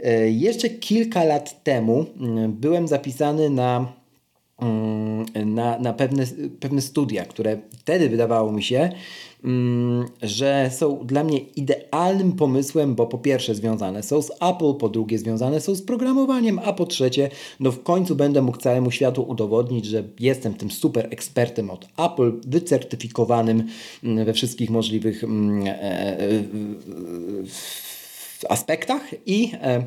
[0.00, 2.06] E, jeszcze kilka lat temu
[2.48, 3.92] byłem zapisany na,
[5.46, 6.24] na, na pewne,
[6.60, 8.90] pewne studia, które wtedy wydawało mi się,
[9.44, 14.88] Mm, że są dla mnie idealnym pomysłem, bo po pierwsze związane są z Apple, po
[14.88, 19.22] drugie związane są z programowaniem, a po trzecie, no w końcu będę mógł całemu światu
[19.22, 23.66] udowodnić, że jestem tym super ekspertem od Apple, wycertyfikowanym
[24.04, 26.42] mm, we wszystkich możliwych mm, e, e,
[28.48, 29.84] aspektach i, e,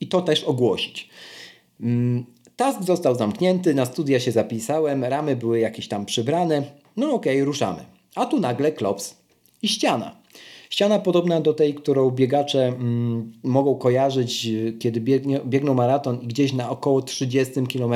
[0.00, 1.08] i to też ogłosić.
[2.58, 6.62] Task został zamknięty, na studia się zapisałem, ramy były jakieś tam przybrane.
[6.96, 7.84] No okej, okay, ruszamy.
[8.14, 9.16] A tu nagle klops
[9.62, 10.16] i ściana.
[10.70, 16.52] Ściana podobna do tej, którą biegacze mm, mogą kojarzyć, kiedy biegnie, biegną maraton i gdzieś
[16.52, 17.94] na około 30 km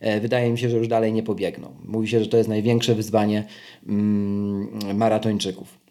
[0.00, 1.68] e, wydaje mi się, że już dalej nie pobiegną.
[1.84, 3.44] Mówi się, że to jest największe wyzwanie
[3.88, 5.85] mm, maratończyków.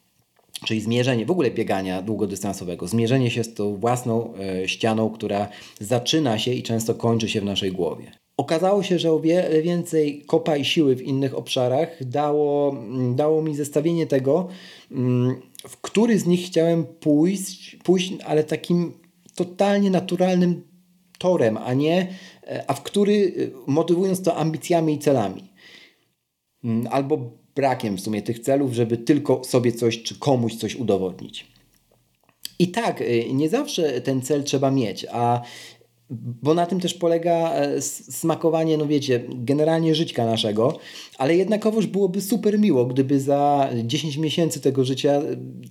[0.64, 5.48] Czyli zmierzenie w ogóle biegania długodystansowego, zmierzenie się z tą własną e, ścianą, która
[5.80, 8.12] zaczyna się i często kończy się w naszej głowie.
[8.38, 13.42] Okazało się, że o wiele więcej kopa i siły w innych obszarach dało, mm, dało
[13.42, 14.48] mi zestawienie tego,
[14.92, 15.36] mm,
[15.68, 18.94] w który z nich chciałem pójść, pójść, ale takim
[19.36, 20.64] totalnie naturalnym
[21.18, 22.08] torem, a nie,
[22.48, 25.44] e, a w który e, motywując to ambicjami i celami.
[26.64, 31.48] Mm, albo brakiem w sumie tych celów, żeby tylko sobie coś czy komuś coś udowodnić.
[32.60, 35.42] I tak, e, nie zawsze ten cel trzeba mieć, a
[36.10, 40.78] bo na tym też polega e, smakowanie, no wiecie, generalnie żyćka naszego,
[41.18, 45.22] ale jednakowoż byłoby super miło, gdyby za 10 miesięcy tego życia e,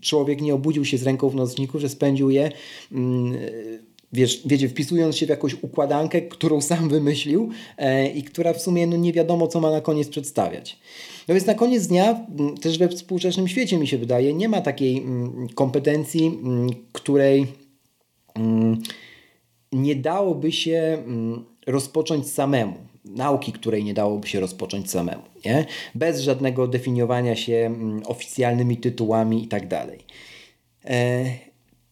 [0.00, 2.52] człowiek nie obudził się z ręką w nocniku, że spędził je
[2.92, 3.38] mm,
[4.14, 8.86] wiesz, wiecie, wpisując się w jakąś układankę, którą sam wymyślił e, i która w sumie
[8.86, 10.78] no, nie wiadomo, co ma na koniec przedstawiać.
[11.28, 12.26] No więc na koniec dnia,
[12.60, 17.46] też we współczesnym świecie mi się wydaje, nie ma takiej mm, kompetencji, mm, której
[19.72, 22.74] nie dałoby się mm, rozpocząć samemu.
[23.04, 25.66] Nauki, której nie dałoby się rozpocząć samemu, nie?
[25.94, 29.98] bez żadnego definiowania się mm, oficjalnymi tytułami i tak dalej.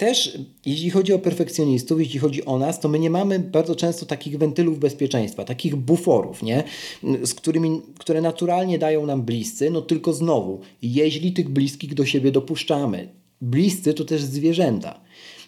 [0.03, 4.07] Też jeśli chodzi o perfekcjonistów, jeśli chodzi o nas, to my nie mamy bardzo często
[4.07, 6.65] takich wentylów bezpieczeństwa, takich buforów, nie?
[7.25, 12.33] Z którymi, które naturalnie dają nam bliscy, no tylko znowu, jeśli tych bliskich do siebie
[12.33, 13.09] dopuszczamy.
[13.41, 15.01] Bliscy to też zwierzęta.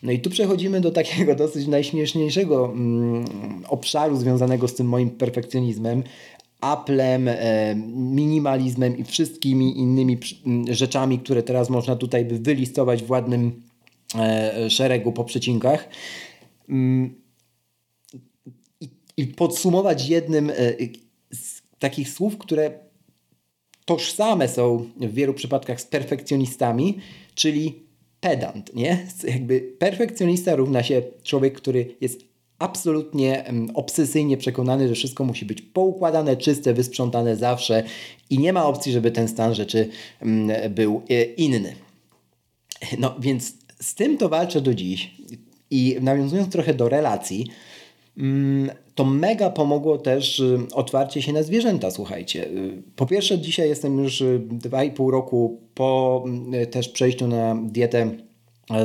[0.02, 3.24] No i tu przechodzimy do takiego dosyć najśmieszniejszego mm,
[3.68, 6.02] obszaru związanego z tym moim perfekcjonizmem,
[6.60, 10.18] Applem, e, minimalizmem i wszystkimi innymi
[10.70, 13.62] rzeczami, które teraz można tutaj by wylistować w ładnym
[14.68, 15.88] szeregu po przecinkach.
[16.68, 17.14] Mm,
[19.16, 20.54] I, podsumować jednym e,
[21.32, 22.70] z takich słów, które
[23.84, 26.98] tożsame są w wielu przypadkach z perfekcjonistami,
[27.34, 27.82] czyli
[28.20, 29.06] pedant, nie?
[29.24, 32.20] Jakby perfekcjonista równa się człowiek, który jest
[32.58, 37.84] absolutnie obsesyjnie przekonany, że wszystko musi być poukładane, czyste, wysprzątane zawsze
[38.30, 39.88] i nie ma opcji, żeby ten stan rzeczy
[40.70, 41.74] był e, inny.
[42.98, 45.14] No więc z tym to walczę do dziś
[45.70, 47.46] i nawiązując trochę do relacji,
[48.94, 52.46] to mega pomogło też y, otwarcie się na zwierzęta, słuchajcie.
[52.46, 56.24] Y, po pierwsze, dzisiaj jestem już 2,5 y, roku po
[56.70, 58.10] też przejściu na dietę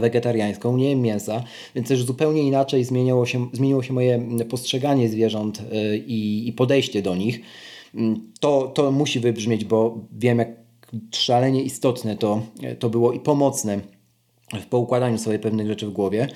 [0.02, 1.44] wegetariańską, nie mięsa,
[1.76, 5.62] więc też zupełnie inaczej zmieniło się, zmieniło się moje postrzeganie zwierząt
[6.08, 7.42] i, i podejście do nich.
[8.40, 10.50] To, to musi wybrzmieć, bo wiem, jak
[11.12, 12.42] szalenie istotne to,
[12.80, 13.80] to było i pomocne
[14.62, 16.28] w poukładaniu sobie pewnych rzeczy w głowie.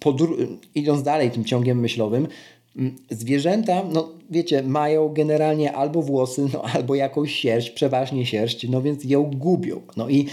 [0.00, 2.28] Podru- idąc dalej tym ciągiem myślowym,
[2.76, 8.82] Mm, zwierzęta, no wiecie, mają generalnie albo włosy, no, albo jakąś sierść, przeważnie sierść, no
[8.82, 9.80] więc ją gubią.
[9.96, 10.26] No i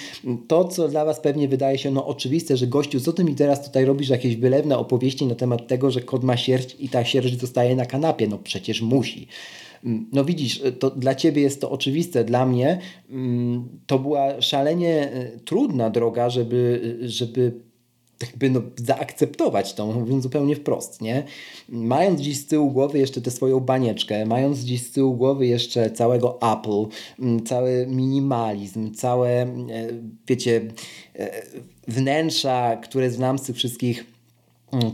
[0.48, 3.66] to, co dla Was pewnie wydaje się no oczywiste, że gościu, co Ty mi teraz
[3.66, 7.40] tutaj robisz, jakieś wylewne opowieści na temat tego, że kot ma sierść i ta sierść
[7.40, 9.28] zostaje na kanapie, no przecież musi.
[9.86, 15.12] Mm, no widzisz, to dla Ciebie jest to oczywiste, dla mnie mm, to była szalenie
[15.12, 17.62] e, trudna droga, żeby, żeby
[18.22, 21.24] jakby no, zaakceptować to, mówiąc zupełnie wprost, nie?
[21.70, 25.91] Mając dziś z tyłu głowy jeszcze tę swoją banieczkę, mając dziś z tyłu głowy jeszcze
[25.91, 26.86] całego Apple,
[27.20, 29.48] mm, cały minimalizm, całe, e,
[30.28, 30.62] wiecie,
[31.15, 31.41] e,
[31.88, 34.11] wnętrza, które znam z tych wszystkich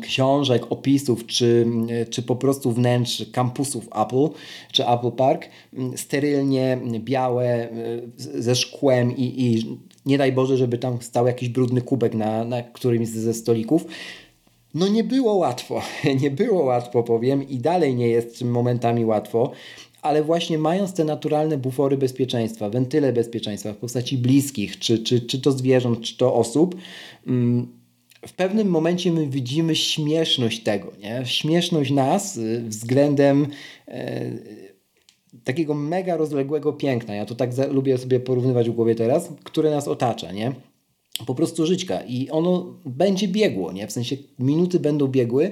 [0.02, 4.30] książek, opisów, czy, e, czy po prostu wnętrz kampusów Apple,
[4.72, 7.70] czy Apple Park, mm, sterylnie białe,
[8.18, 12.62] ze szkłem i, i nie daj Boże, żeby tam stał jakiś brudny kubek na, na
[12.62, 13.86] którymś ze stolików.
[14.74, 15.82] No nie było łatwo,
[16.22, 19.52] nie było łatwo powiem i dalej nie jest momentami łatwo,
[20.02, 25.42] ale właśnie mając te naturalne bufory bezpieczeństwa, wentyle bezpieczeństwa w postaci bliskich, czy, czy, czy
[25.42, 26.76] to zwierząt, czy to osób,
[27.28, 27.77] mm,
[28.28, 31.22] w pewnym momencie my widzimy śmieszność tego, nie?
[31.26, 33.48] śmieszność nas y, względem
[33.88, 34.32] e,
[35.44, 39.88] takiego mega rozległego piękna, ja to tak lubię sobie porównywać w głowie teraz, które nas
[39.88, 40.52] otacza, nie?
[41.26, 43.88] Po prostu żyćka i ono będzie biegło, nie?
[43.88, 45.52] W sensie minuty będą biegły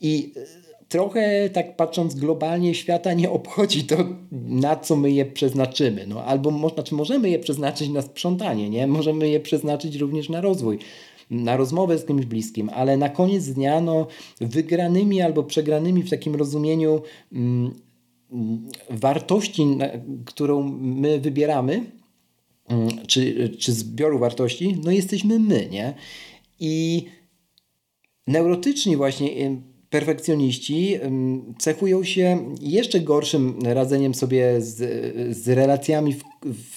[0.00, 3.96] i e, trochę tak patrząc globalnie świata nie obchodzi to,
[4.32, 6.06] na co my je przeznaczymy.
[6.06, 8.86] No, albo mo znaczy możemy je przeznaczyć na sprzątanie, nie?
[8.86, 10.78] możemy je przeznaczyć również na rozwój,
[11.30, 14.06] na rozmowę z kimś bliskim, ale na koniec dnia no,
[14.40, 17.74] wygranymi albo przegranymi w takim rozumieniu mm,
[18.90, 19.66] wartości,
[20.24, 21.90] którą my wybieramy,
[22.68, 25.94] mm, czy, czy zbioru wartości, no jesteśmy my, nie?
[26.60, 27.04] I
[28.26, 29.32] neurotyczni właśnie
[29.96, 30.98] perfekcjoniści
[31.58, 34.76] cechują się jeszcze gorszym radzeniem sobie z,
[35.36, 36.22] z relacjami w,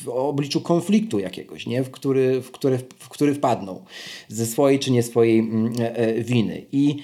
[0.04, 1.84] w obliczu konfliktu jakiegoś, nie?
[1.84, 3.84] W, który, w, który, w który wpadną
[4.28, 6.66] ze swojej czy nie swojej mm, e, e, winy.
[6.72, 6.96] I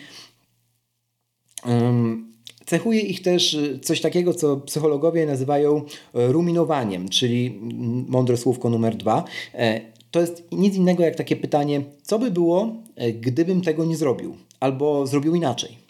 [2.66, 7.60] Cechuje ich też y, coś takiego, co psychologowie nazywają e, ruminowaniem, czyli
[8.08, 9.24] mądre słówko numer dwa.
[9.54, 13.98] E, to jest nic innego jak takie pytanie, co by było, e, gdybym tego nie
[13.98, 15.85] zrobił, albo zrobił inaczej.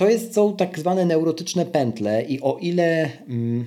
[0.00, 3.66] To jest, są tak zwane neurotyczne pętle i o ile mm,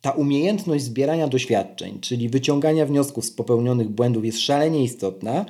[0.00, 5.46] ta umiejętność zbierania doświadczeń, czyli wyciągania wniosków z popełnionych błędów jest szalenie istotna,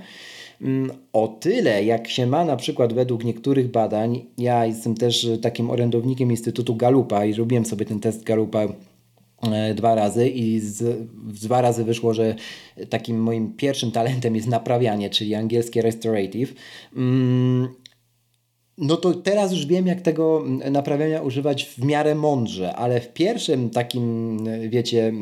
[0.61, 5.71] Mm, o tyle, jak się ma na przykład według niektórych badań, ja jestem też takim
[5.71, 8.61] orędownikiem Instytutu Galupa i robiłem sobie ten test Galupa
[9.43, 11.09] e, dwa razy i z,
[11.43, 12.35] dwa razy wyszło, że
[12.91, 16.55] takim moim pierwszym talentem jest naprawianie, czyli angielskie restorative.
[18.79, 23.71] No to teraz już wiem, jak tego naprawiania używać w miarę mądrze, ale w pierwszym
[23.71, 25.13] takim, wiecie,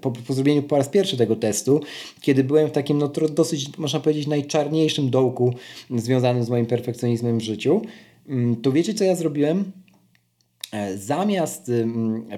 [0.00, 1.80] po, po zrobieniu po raz pierwszy tego testu,
[2.20, 5.54] kiedy byłem w takim, no dosyć, można powiedzieć, najczarniejszym dołku
[5.90, 7.82] związanym z moim perfekcjonizmem w życiu,
[8.28, 9.72] mm, to wiecie, co ja zrobiłem?
[10.72, 11.70] E, zamiast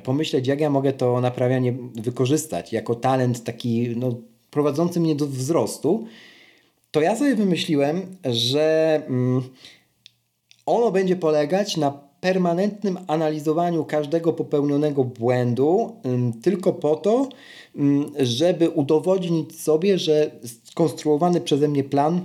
[0.03, 4.15] pomyśleć, jak ja mogę to naprawianie wykorzystać jako talent taki, no
[4.51, 6.07] prowadzący mnie do wzrostu,
[6.91, 9.43] to ja sobie wymyśliłem, że mm,
[10.69, 15.97] ono będzie polegać na permanentnym analizowaniu każdego popełnionego błędu,
[16.43, 17.29] tylko po to,
[18.19, 20.31] żeby udowodnić sobie, że
[20.65, 22.21] skonstruowany przeze mnie plan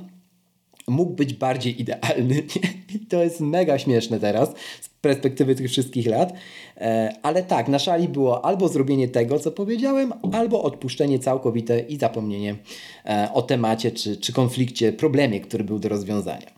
[0.87, 2.43] mógł być bardziej idealny.
[2.95, 6.33] I to jest mega śmieszne teraz z perspektywy tych wszystkich lat.
[6.77, 11.97] E, ale tak, na szali było albo zrobienie tego, co powiedziałem, albo odpuszczenie całkowite i
[11.97, 12.55] zapomnienie
[13.05, 16.52] e, o temacie czy, czy konflikcie, problemie, który był do rozwiązania.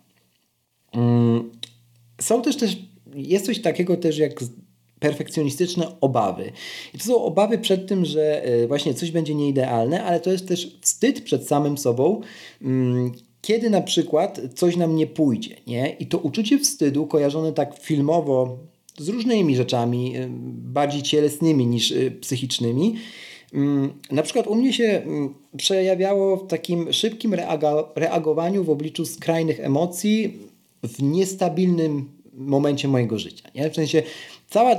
[2.21, 2.78] Są też też,
[3.15, 4.39] jest coś takiego też jak
[4.99, 6.51] perfekcjonistyczne obawy.
[6.93, 10.47] I to są obawy przed tym, że e, właśnie coś będzie nieidealne, ale to jest
[10.47, 12.21] też wstyd przed samym sobą,
[12.62, 15.95] mm, kiedy na przykład coś nam nie pójdzie, nie?
[15.99, 18.58] I to uczucie wstydu kojarzone tak filmowo
[18.97, 22.95] z różnymi rzeczami, y, bardziej cielesnymi niż y, psychicznymi,
[23.54, 27.34] mm, na przykład u mnie się mm, przejawiało w takim szybkim
[27.95, 30.34] reagowaniu w obliczu skrajnych emocji
[30.88, 33.50] w niestabilnym momencie mojego życia.
[33.56, 33.69] Nie?
[33.69, 34.04] W sensie
[34.50, 34.76] cała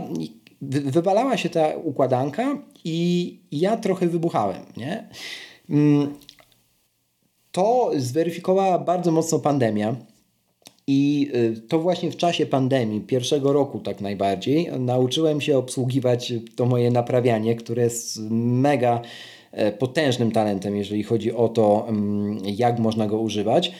[0.62, 4.62] wywalała się ta układanka i ja trochę wybuchałem.
[4.76, 5.08] Nie?
[5.70, 6.14] Mm,
[7.52, 9.96] to zweryfikowała bardzo mocno pandemia.
[10.86, 16.66] I y, to właśnie w czasie pandemii, pierwszego roku tak najbardziej, nauczyłem się obsługiwać to
[16.66, 19.02] moje naprawianie, które jest mega
[19.52, 23.72] e, potężnym talentem, jeżeli chodzi o to, mm, jak można go używać.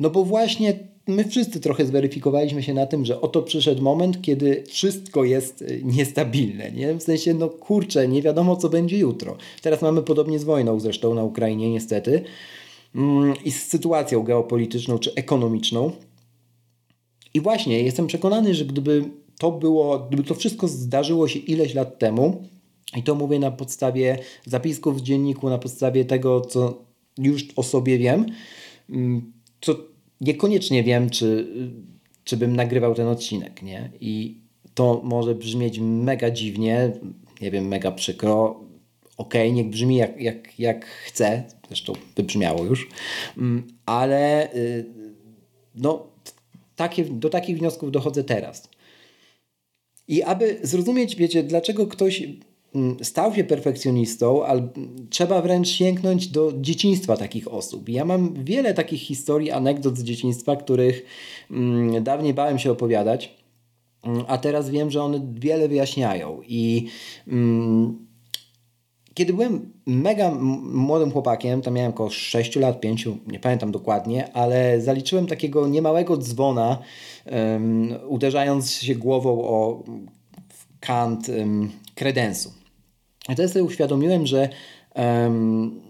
[0.00, 0.74] No bo właśnie
[1.08, 5.66] my wszyscy trochę zweryfikowaliśmy się na tym, że oto przyszedł moment, kiedy wszystko jest e,
[5.82, 6.72] niestabilne.
[6.72, 6.94] Nie?
[6.94, 9.36] W sensie, no kurczę, nie wiadomo co będzie jutro.
[9.62, 12.24] Teraz mamy podobnie z wojną zresztą na Ukrainie, niestety.
[12.94, 15.92] Mm, i z sytuacją geopolityczną czy ekonomiczną.
[17.34, 19.04] I właśnie jestem przekonany, że gdyby
[19.38, 22.44] to było, gdyby to wszystko zdarzyło się ileś lat temu,
[22.96, 26.82] i to mówię na podstawie zapisków w dzienniku, na podstawie tego, co
[27.18, 28.26] już o sobie wiem,
[28.90, 29.76] mm, to
[30.20, 31.48] niekoniecznie wiem, czy,
[32.24, 33.90] czy bym nagrywał ten odcinek, nie?
[34.00, 34.40] I
[34.74, 36.92] to może brzmieć mega dziwnie,
[37.40, 38.60] nie wiem, mega przykro,
[39.16, 42.88] ok, niech brzmi jak, jak, jak chce, zresztą wybrzmiało już,
[43.38, 44.86] mm, ale y,
[45.74, 46.06] no,
[46.76, 48.68] takie, do takich wniosków dochodzę teraz.
[50.08, 52.22] I aby zrozumieć, wiecie, dlaczego ktoś
[53.02, 54.68] stał się perfekcjonistą, ale
[55.10, 57.88] trzeba wręcz sięgnąć do dzieciństwa takich osób.
[57.88, 61.04] Ja mam wiele takich historii, anegdot z dzieciństwa, których
[61.50, 63.38] mm, dawniej bałem się opowiadać,
[64.26, 66.40] a teraz wiem, że one wiele wyjaśniają.
[66.48, 66.86] I
[69.14, 70.30] kiedy byłem mega
[70.62, 76.16] młodym chłopakiem, tam miałem około 6 lat, 5, nie pamiętam dokładnie, ale zaliczyłem takiego niemałego
[76.16, 76.78] dzwona,
[77.32, 79.84] um, uderzając się głową o
[80.80, 82.57] kant um, kredensu.
[83.28, 84.48] I wtedy sobie uświadomiłem, że
[84.94, 85.80] um,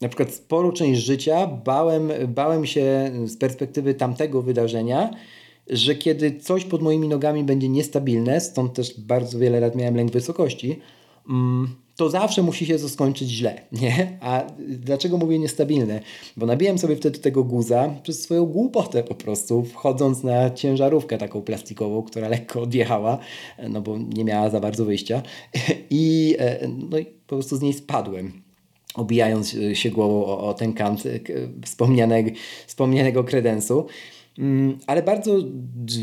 [0.00, 5.10] na przykład sporą część życia bałem, bałem się z perspektywy tamtego wydarzenia,
[5.70, 10.12] że kiedy coś pod moimi nogami będzie niestabilne, stąd też bardzo wiele lat miałem lęk
[10.12, 10.80] wysokości,
[11.28, 14.18] Mm, to zawsze musi się to skończyć źle, nie?
[14.20, 16.00] A dlaczego mówię niestabilne?
[16.36, 21.42] Bo nabiłem sobie wtedy tego guza przez swoją głupotę po prostu, wchodząc na ciężarówkę taką
[21.42, 23.18] plastikową, która lekko odjechała,
[23.68, 25.22] no bo nie miała za bardzo wyjścia
[25.90, 28.44] i, e, no i po prostu z niej spadłem
[28.94, 31.10] obijając się głową o, o ten kant e,
[31.64, 32.30] wspomnianego,
[32.66, 33.86] wspomnianego kredensu.
[34.38, 35.36] Mm, ale bardzo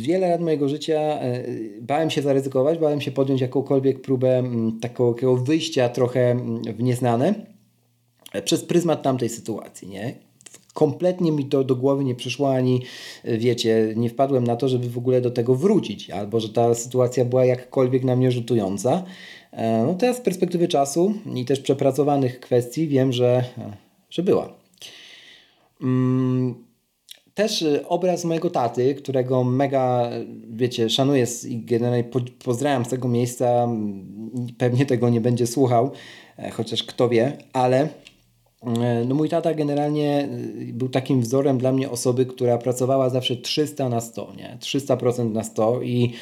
[0.01, 1.43] wiele lat mojego życia e,
[1.81, 7.33] bałem się zaryzykować, bałem się podjąć jakąkolwiek próbę mm, takiego wyjścia trochę mm, w nieznane
[8.33, 9.87] e, przez pryzmat tamtej sytuacji.
[9.87, 10.15] Nie?
[10.73, 12.81] Kompletnie mi to do głowy nie przyszło, ani
[13.23, 16.73] e, wiecie, nie wpadłem na to, żeby w ogóle do tego wrócić, albo że ta
[16.73, 19.03] sytuacja była jakkolwiek na mnie rzutująca.
[19.85, 23.43] No teraz z perspektywy czasu i też przepracowanych kwestii wiem, że,
[24.09, 24.53] że była
[27.41, 30.09] też y, obraz mojego taty, którego mega,
[30.49, 32.03] wiecie, szanuję i generalnie
[32.43, 33.67] pozdrawiam z tego miejsca.
[34.57, 35.91] Pewnie tego nie będzie słuchał,
[36.37, 37.79] e, chociaż kto wie, ale
[38.63, 40.29] e, no mój tata generalnie
[40.69, 44.57] y, był takim wzorem dla mnie osoby, która pracowała zawsze 300 na 100, nie?
[44.59, 46.13] 300% na 100 i,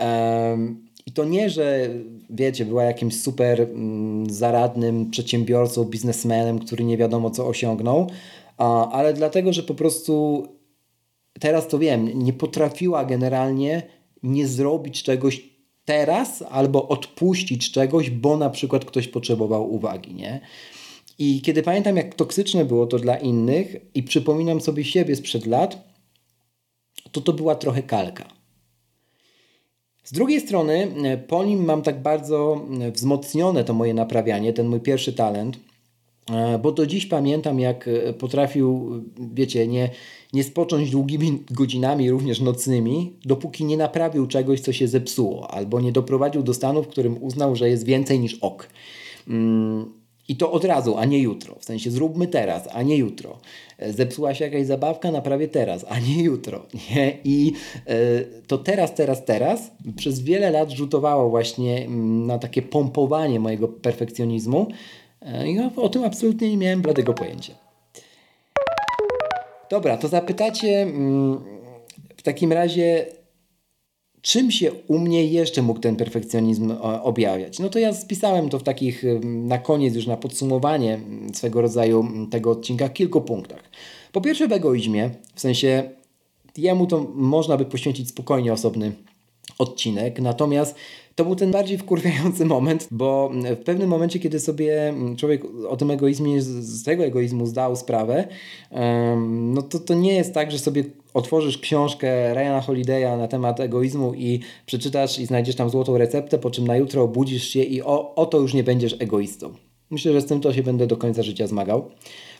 [0.00, 1.88] um, i to nie, że
[2.30, 8.06] wiecie, była jakimś super mm, zaradnym przedsiębiorcą, biznesmenem, który nie wiadomo co osiągnął,
[8.92, 10.44] ale dlatego, że po prostu
[11.40, 13.82] teraz to wiem, nie potrafiła generalnie
[14.22, 15.48] nie zrobić czegoś
[15.84, 20.40] teraz albo odpuścić czegoś, bo na przykład ktoś potrzebował uwagi, nie?
[21.18, 25.96] I kiedy pamiętam, jak toksyczne było to dla innych i przypominam sobie siebie sprzed lat,
[27.12, 28.28] to to była trochę kalka.
[30.04, 30.88] Z drugiej strony,
[31.28, 35.65] po nim mam tak bardzo wzmocnione to moje naprawianie, ten mój pierwszy talent, E,
[36.62, 38.90] bo do dziś pamiętam, jak e, potrafił,
[39.34, 39.90] wiecie, nie,
[40.32, 45.92] nie spocząć długimi godzinami, również nocnymi, dopóki nie naprawił czegoś, co się zepsuło, albo nie
[45.92, 48.68] doprowadził do stanu, w którym uznał, że jest więcej niż ok.
[49.28, 49.92] Mm,
[50.28, 51.54] I to od razu, a nie jutro.
[51.58, 53.38] W sensie zróbmy teraz, a nie jutro.
[53.78, 56.66] E, zepsuła się jakaś zabawka, naprawię teraz, a nie jutro.
[56.90, 57.18] Nie?
[57.24, 57.52] I
[58.46, 64.66] to teraz, teraz, teraz przez wiele lat rzutowało właśnie mm, na takie pompowanie mojego perfekcjonizmu,
[65.22, 67.54] E, I o tym absolutnie nie miałem bladego pojęcia.
[69.70, 71.38] Dobra, to zapytacie mm,
[72.16, 73.06] w takim razie,
[74.22, 77.58] czym się u mnie jeszcze mógł ten perfekcjonizm objawiać?
[77.58, 81.00] No to ja spisałem to w takich, na koniec już na podsumowanie
[81.34, 83.62] swego rodzaju tego odcinka, kilku punktach.
[84.12, 85.90] Po pierwsze w egoizmie, w sensie
[86.56, 88.92] jemu to można by poświęcić spokojnie osobny
[89.58, 90.74] odcinek, natomiast
[91.16, 95.90] to był ten bardziej wkurwiający moment, bo w pewnym momencie, kiedy sobie człowiek o tym
[95.90, 98.28] egoizmie, z tego egoizmu zdał sprawę,
[99.28, 104.14] no to to nie jest tak, że sobie otworzysz książkę Ryana Holiday'a na temat egoizmu
[104.14, 108.14] i przeczytasz i znajdziesz tam złotą receptę, po czym na jutro obudzisz się i o,
[108.14, 109.65] o to już nie będziesz egoistą.
[109.90, 111.90] Myślę, że z tym to się będę do końca życia zmagał.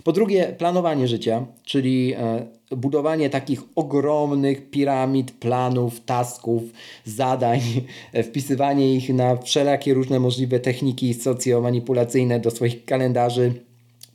[0.04, 6.62] Po drugie, planowanie życia, czyli e, budowanie takich ogromnych piramid, planów, tasków,
[7.04, 7.60] zadań,
[8.28, 13.52] wpisywanie ich na wszelakie różne możliwe techniki socjomanipulacyjne do swoich kalendarzy,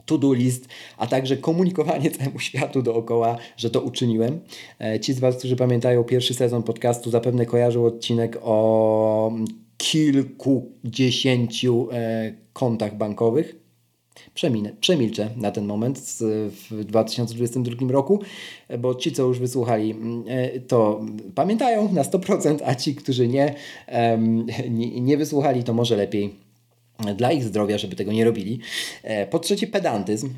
[0.06, 0.68] to-do list,
[0.98, 4.40] a także komunikowanie całemu światu dookoła, że to uczyniłem.
[4.80, 9.32] E, ci z Was, którzy pamiętają pierwszy sezon podcastu, zapewne kojarzą odcinek o
[9.82, 11.88] kilkudziesięciu
[12.54, 13.56] kontach bankowych.
[14.34, 16.00] Przeminę, przemilczę na ten moment
[16.70, 18.20] w 2022 roku,
[18.80, 19.96] bo ci, co już wysłuchali,
[20.28, 21.02] e, to
[21.36, 23.56] pamiętają na 100%, a ci, którzy nie,
[25.02, 26.36] nie, wysłuchali, to może lepiej
[27.16, 28.60] dla ich zdrowia, żeby tego nie robili.
[29.04, 30.30] E, po trzecie, pedantyzm,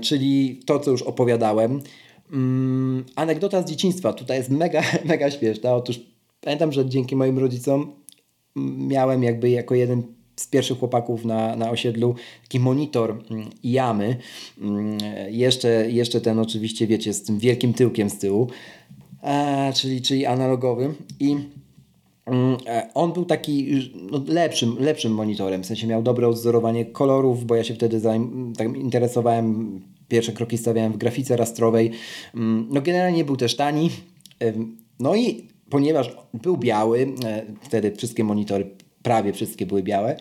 [0.00, 1.80] czyli to, co już opowiadałem.
[3.16, 5.74] Anegdota z dzieciństwa tutaj jest mega, mega śmieszna.
[5.74, 6.00] Otóż
[6.40, 8.05] pamiętam, że dzięki moim rodzicom
[8.76, 10.02] miałem jakby jako jeden
[10.36, 14.16] z pierwszych chłopaków na, na osiedlu taki monitor mm, jamy.
[14.60, 14.98] Mm,
[15.30, 18.50] jeszcze, jeszcze ten oczywiście, wiecie, z tym wielkim tyłkiem z tyłu,
[19.22, 20.94] e, czyli, czyli analogowy.
[21.20, 21.36] I
[22.26, 23.68] mm, e, on był taki
[24.10, 28.00] no, lepszym, lepszym monitorem, w sensie miał dobre odzorowanie kolorów, bo ja się wtedy
[28.56, 31.90] tak interesowałem, pierwsze kroki stawiałem w grafice rastrowej.
[32.70, 33.90] No generalnie był też tani.
[35.00, 38.70] No i ponieważ był biały, e, wtedy wszystkie monitory
[39.02, 40.16] prawie wszystkie były białe.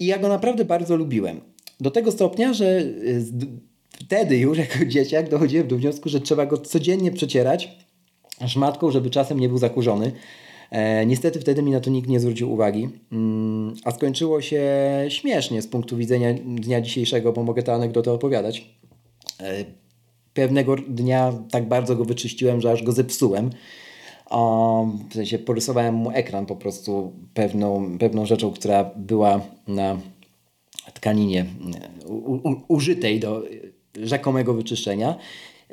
[0.00, 1.40] I ja go naprawdę bardzo lubiłem.
[1.80, 3.24] Do tego stopnia, że y,
[3.92, 7.78] wtedy już jako dzieciak dochodziłem do wniosku, że trzeba go codziennie przecierać
[8.46, 10.12] szmatką, żeby czasem nie był zakurzony.
[10.70, 14.62] E, niestety wtedy mi na to nikt nie zwrócił uwagi, mm, a skończyło się
[15.08, 18.74] śmiesznie z punktu widzenia dnia dzisiejszego, bo mogę tę anegdotę opowiadać.
[19.40, 19.64] E,
[20.34, 23.50] pewnego dnia tak bardzo go wyczyściłem, że aż go zepsułem.
[25.10, 29.98] W sensie porysowałem mu ekran po prostu pewną, pewną rzeczą, która była na
[30.94, 31.46] tkaninie
[32.06, 33.42] u, u, użytej do
[34.02, 35.16] rzekomego wyczyszczenia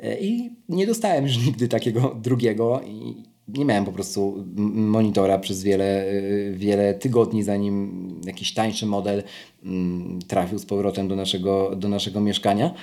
[0.02, 4.44] e, i nie dostałem już nigdy takiego drugiego i nie miałem po prostu
[4.74, 9.22] monitora przez wiele, e, wiele tygodni, zanim jakiś tańszy model
[9.64, 12.74] mm, trafił z powrotem do naszego, do naszego mieszkania.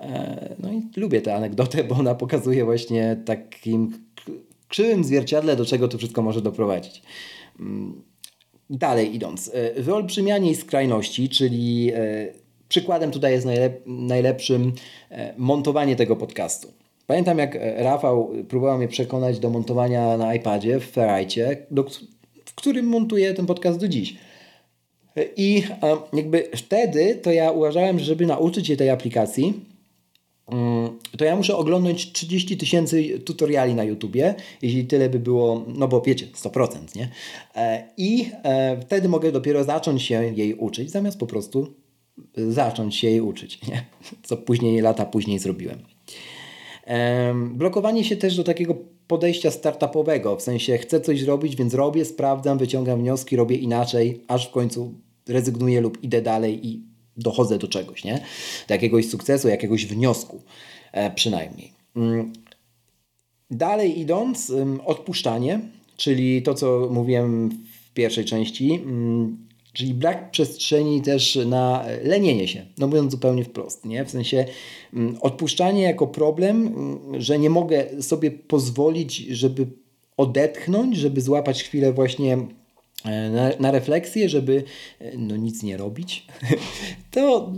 [0.00, 3.92] E, no i lubię tę anegdotę, bo ona pokazuje właśnie takim
[4.70, 7.02] krzywym zwierciadle, do czego to wszystko może doprowadzić.
[7.60, 8.02] Mm,
[8.70, 12.32] dalej idąc, e, wyolbrzymianie skrajności, czyli e,
[12.68, 14.72] przykładem tutaj jest najlep najlepszym
[15.10, 16.68] e, montowanie tego podcastu.
[17.06, 21.56] Pamiętam jak Rafał próbował mnie przekonać do montowania na iPadzie w Ferrite,
[22.44, 24.16] w którym montuję ten podcast do dziś.
[25.36, 25.62] I
[26.12, 29.54] jakby wtedy to ja uważałem, żeby nauczyć się tej aplikacji,
[30.50, 30.79] Mm,
[31.20, 36.00] to ja muszę oglądać 30 tysięcy tutoriali na YouTubie, jeśli tyle by było, no bo
[36.00, 37.08] wiecie, 100%, nie?
[37.54, 41.74] E, I e, wtedy mogę dopiero zacząć się jej uczyć, zamiast po prostu
[42.36, 43.86] zacząć się jej uczyć, nie?
[44.22, 45.78] Co później, lata później zrobiłem.
[47.52, 52.58] Blokowanie się też do takiego podejścia startupowego, w sensie chcę coś zrobić, więc robię, sprawdzam,
[52.58, 54.94] wyciągam wnioski, robię inaczej, aż w końcu
[55.28, 56.84] rezygnuję lub idę dalej i
[57.16, 58.20] dochodzę do czegoś, nie?
[58.68, 60.42] Do jakiegoś sukcesu, jakiegoś wniosku
[61.14, 61.72] przynajmniej.
[61.96, 62.32] Mm.
[63.50, 64.52] Dalej idąc,
[64.84, 65.60] odpuszczanie,
[65.96, 72.66] czyli to, co mówiłem w pierwszej części, mm, czyli brak przestrzeni też na lenienie się,
[72.78, 74.04] no mówiąc zupełnie wprost, nie?
[74.04, 74.44] W sensie
[75.20, 76.74] odpuszczanie jako problem,
[77.18, 79.66] że nie mogę sobie pozwolić, żeby
[80.16, 82.38] odetchnąć, żeby złapać chwilę właśnie
[83.04, 84.64] E, na, na refleksję, żeby
[84.98, 86.26] e, no nic nie robić,
[87.10, 87.52] to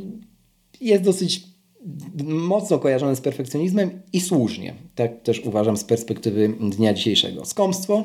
[0.80, 1.51] jest dosyć
[2.24, 4.74] mocno kojarzone z perfekcjonizmem i słusznie.
[4.94, 7.44] Tak też uważam z perspektywy dnia dzisiejszego.
[7.44, 8.04] Skąpstwo.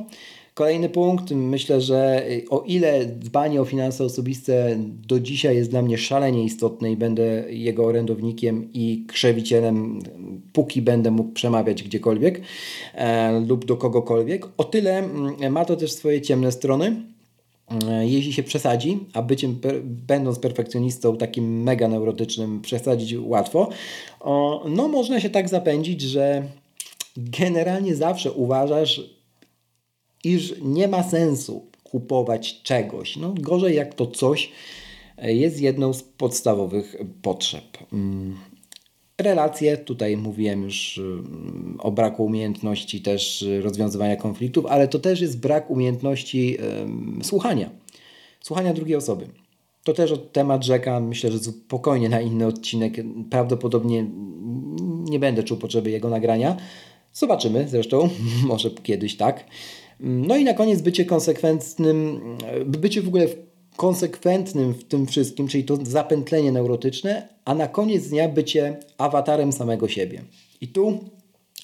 [0.57, 1.31] Kolejny punkt.
[1.31, 4.75] Myślę, że o ile dbanie o finanse osobiste
[5.07, 9.99] do dzisiaj jest dla mnie szalenie istotne i będę jego orędownikiem i krzewicielem,
[10.53, 12.41] póki będę mógł przemawiać gdziekolwiek
[12.95, 16.95] e, lub do kogokolwiek, o tyle mm, ma to też swoje ciemne strony
[18.01, 23.69] jeśli się przesadzi, a byciem, będąc perfekcjonistą takim mega neurotycznym, przesadzić łatwo,
[24.69, 26.43] no można się tak zapędzić, że
[27.17, 29.01] generalnie zawsze uważasz,
[30.23, 33.17] iż nie ma sensu kupować czegoś.
[33.17, 34.51] No gorzej jak to coś
[35.21, 37.77] jest jedną z podstawowych potrzeb.
[39.21, 45.39] Relacje, tutaj mówiłem już mm, o braku umiejętności też rozwiązywania konfliktów, ale to też jest
[45.39, 47.69] brak umiejętności um, słuchania.
[48.41, 49.27] Słuchania drugiej osoby.
[49.83, 52.93] To też temat rzeka, myślę, że spokojnie na inny odcinek.
[53.29, 54.05] Prawdopodobnie
[55.09, 56.57] nie będę czuł potrzeby jego nagrania.
[57.13, 58.09] Zobaczymy zresztą,
[58.47, 59.45] może kiedyś tak.
[59.99, 62.21] No i na koniec bycie konsekwentnym,
[62.65, 63.27] bycie w ogóle
[63.77, 69.87] konsekwentnym w tym wszystkim, czyli to zapętlenie neurotyczne, a na koniec dnia bycie awatarem samego
[69.87, 70.21] siebie.
[70.61, 70.99] I tu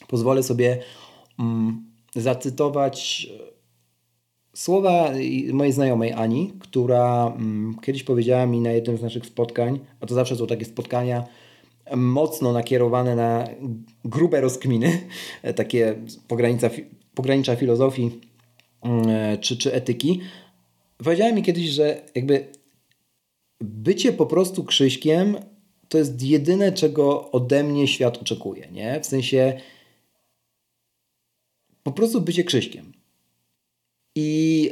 [0.08, 0.80] pozwolę sobie
[1.40, 1.86] mm,
[2.16, 3.54] zacytować e,
[4.54, 5.12] słowa
[5.54, 10.16] mojej znajomej Ani, która mm, kiedyś powiedziała mi na jednym z naszych spotkań, a to
[10.16, 11.24] zawsze są takie spotkania
[11.96, 13.48] mocno nakierowane na
[14.06, 15.00] grube rozkminy,
[15.56, 15.96] takie
[16.28, 16.70] pogranicza,
[17.16, 18.20] pogranicza filozofii
[18.84, 20.22] mm, e, czy, czy etyki,
[21.04, 22.48] Powiedziała mi kiedyś, że jakby
[23.62, 25.38] bycie po prostu Krzyśkiem
[25.90, 29.00] to jest jedyne, czego ode mnie świat oczekuje, nie?
[29.02, 29.62] W sensie
[31.84, 32.94] po prostu bycie Krzyśkiem.
[34.16, 34.72] I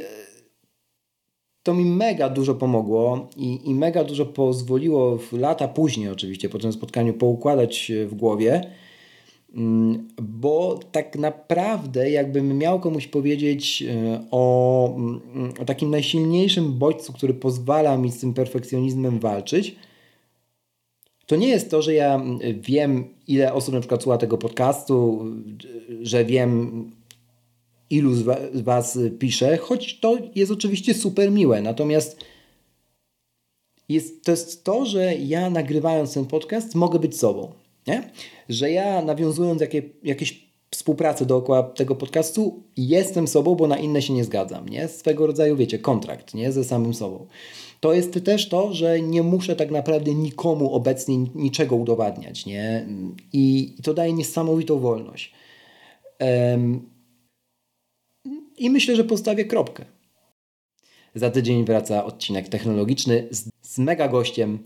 [1.62, 6.58] to mi mega dużo pomogło i, i mega dużo pozwoliło w lata później oczywiście po
[6.58, 8.70] tym spotkaniu poukładać w głowie,
[10.22, 17.34] bo tak naprawdę, jakbym miał komuś powiedzieć e, o, mm, o takim najsilniejszym bodźcu, który
[17.34, 19.76] pozwala mi z tym perfekcjonizmem walczyć,
[21.26, 25.24] to nie jest to, że ja mm, wiem, ile osób na przykład słucha tego podcastu,
[26.02, 26.90] że wiem,
[27.90, 31.62] ilu z Was pisze, choć to jest oczywiście super miłe.
[31.62, 32.24] Natomiast
[33.88, 37.61] jest, to jest to, że ja nagrywając ten podcast mogę być sobą.
[37.86, 38.10] Nie?
[38.48, 44.12] Że ja nawiązując jakie, jakieś współpracę dookoła tego podcastu, jestem sobą, bo na inne się
[44.12, 44.68] nie zgadzam.
[44.68, 44.88] Nie?
[44.88, 46.52] Swego rodzaju, wiecie, kontrakt nie?
[46.52, 47.26] ze samym sobą.
[47.80, 52.46] To jest też to, że nie muszę tak naprawdę nikomu obecnie niczego udowadniać.
[52.46, 52.86] Nie?
[53.32, 55.32] I, i to daje niesamowitą wolność.
[56.20, 56.88] Um,
[58.58, 59.84] I myślę, że postawię kropkę.
[61.14, 64.58] Za tydzień wraca odcinek technologiczny z, z mega gościem,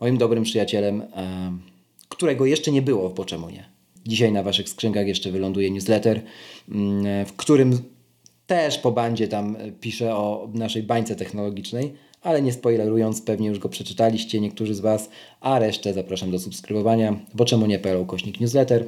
[0.00, 1.00] moim dobrym przyjacielem.
[1.16, 1.62] Um,
[2.08, 3.64] którego jeszcze nie było w Poczemonie.
[4.06, 6.22] Dzisiaj na Waszych skrzynkach jeszcze wyląduje newsletter,
[6.68, 7.78] mm, w którym
[8.46, 13.68] też po bandzie tam piszę o naszej bańce technologicznej, ale nie spoilerując, pewnie już go
[13.68, 18.84] przeczytaliście niektórzy z Was, a resztę zapraszam do subskrybowania, bo czemu nie PL kośnik newsletter.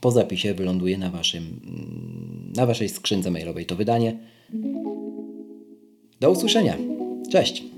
[0.00, 4.18] Po zapisie wyląduje na, waszym, mm, na Waszej skrzynce mailowej to wydanie.
[6.20, 6.76] Do usłyszenia.
[7.32, 7.77] Cześć!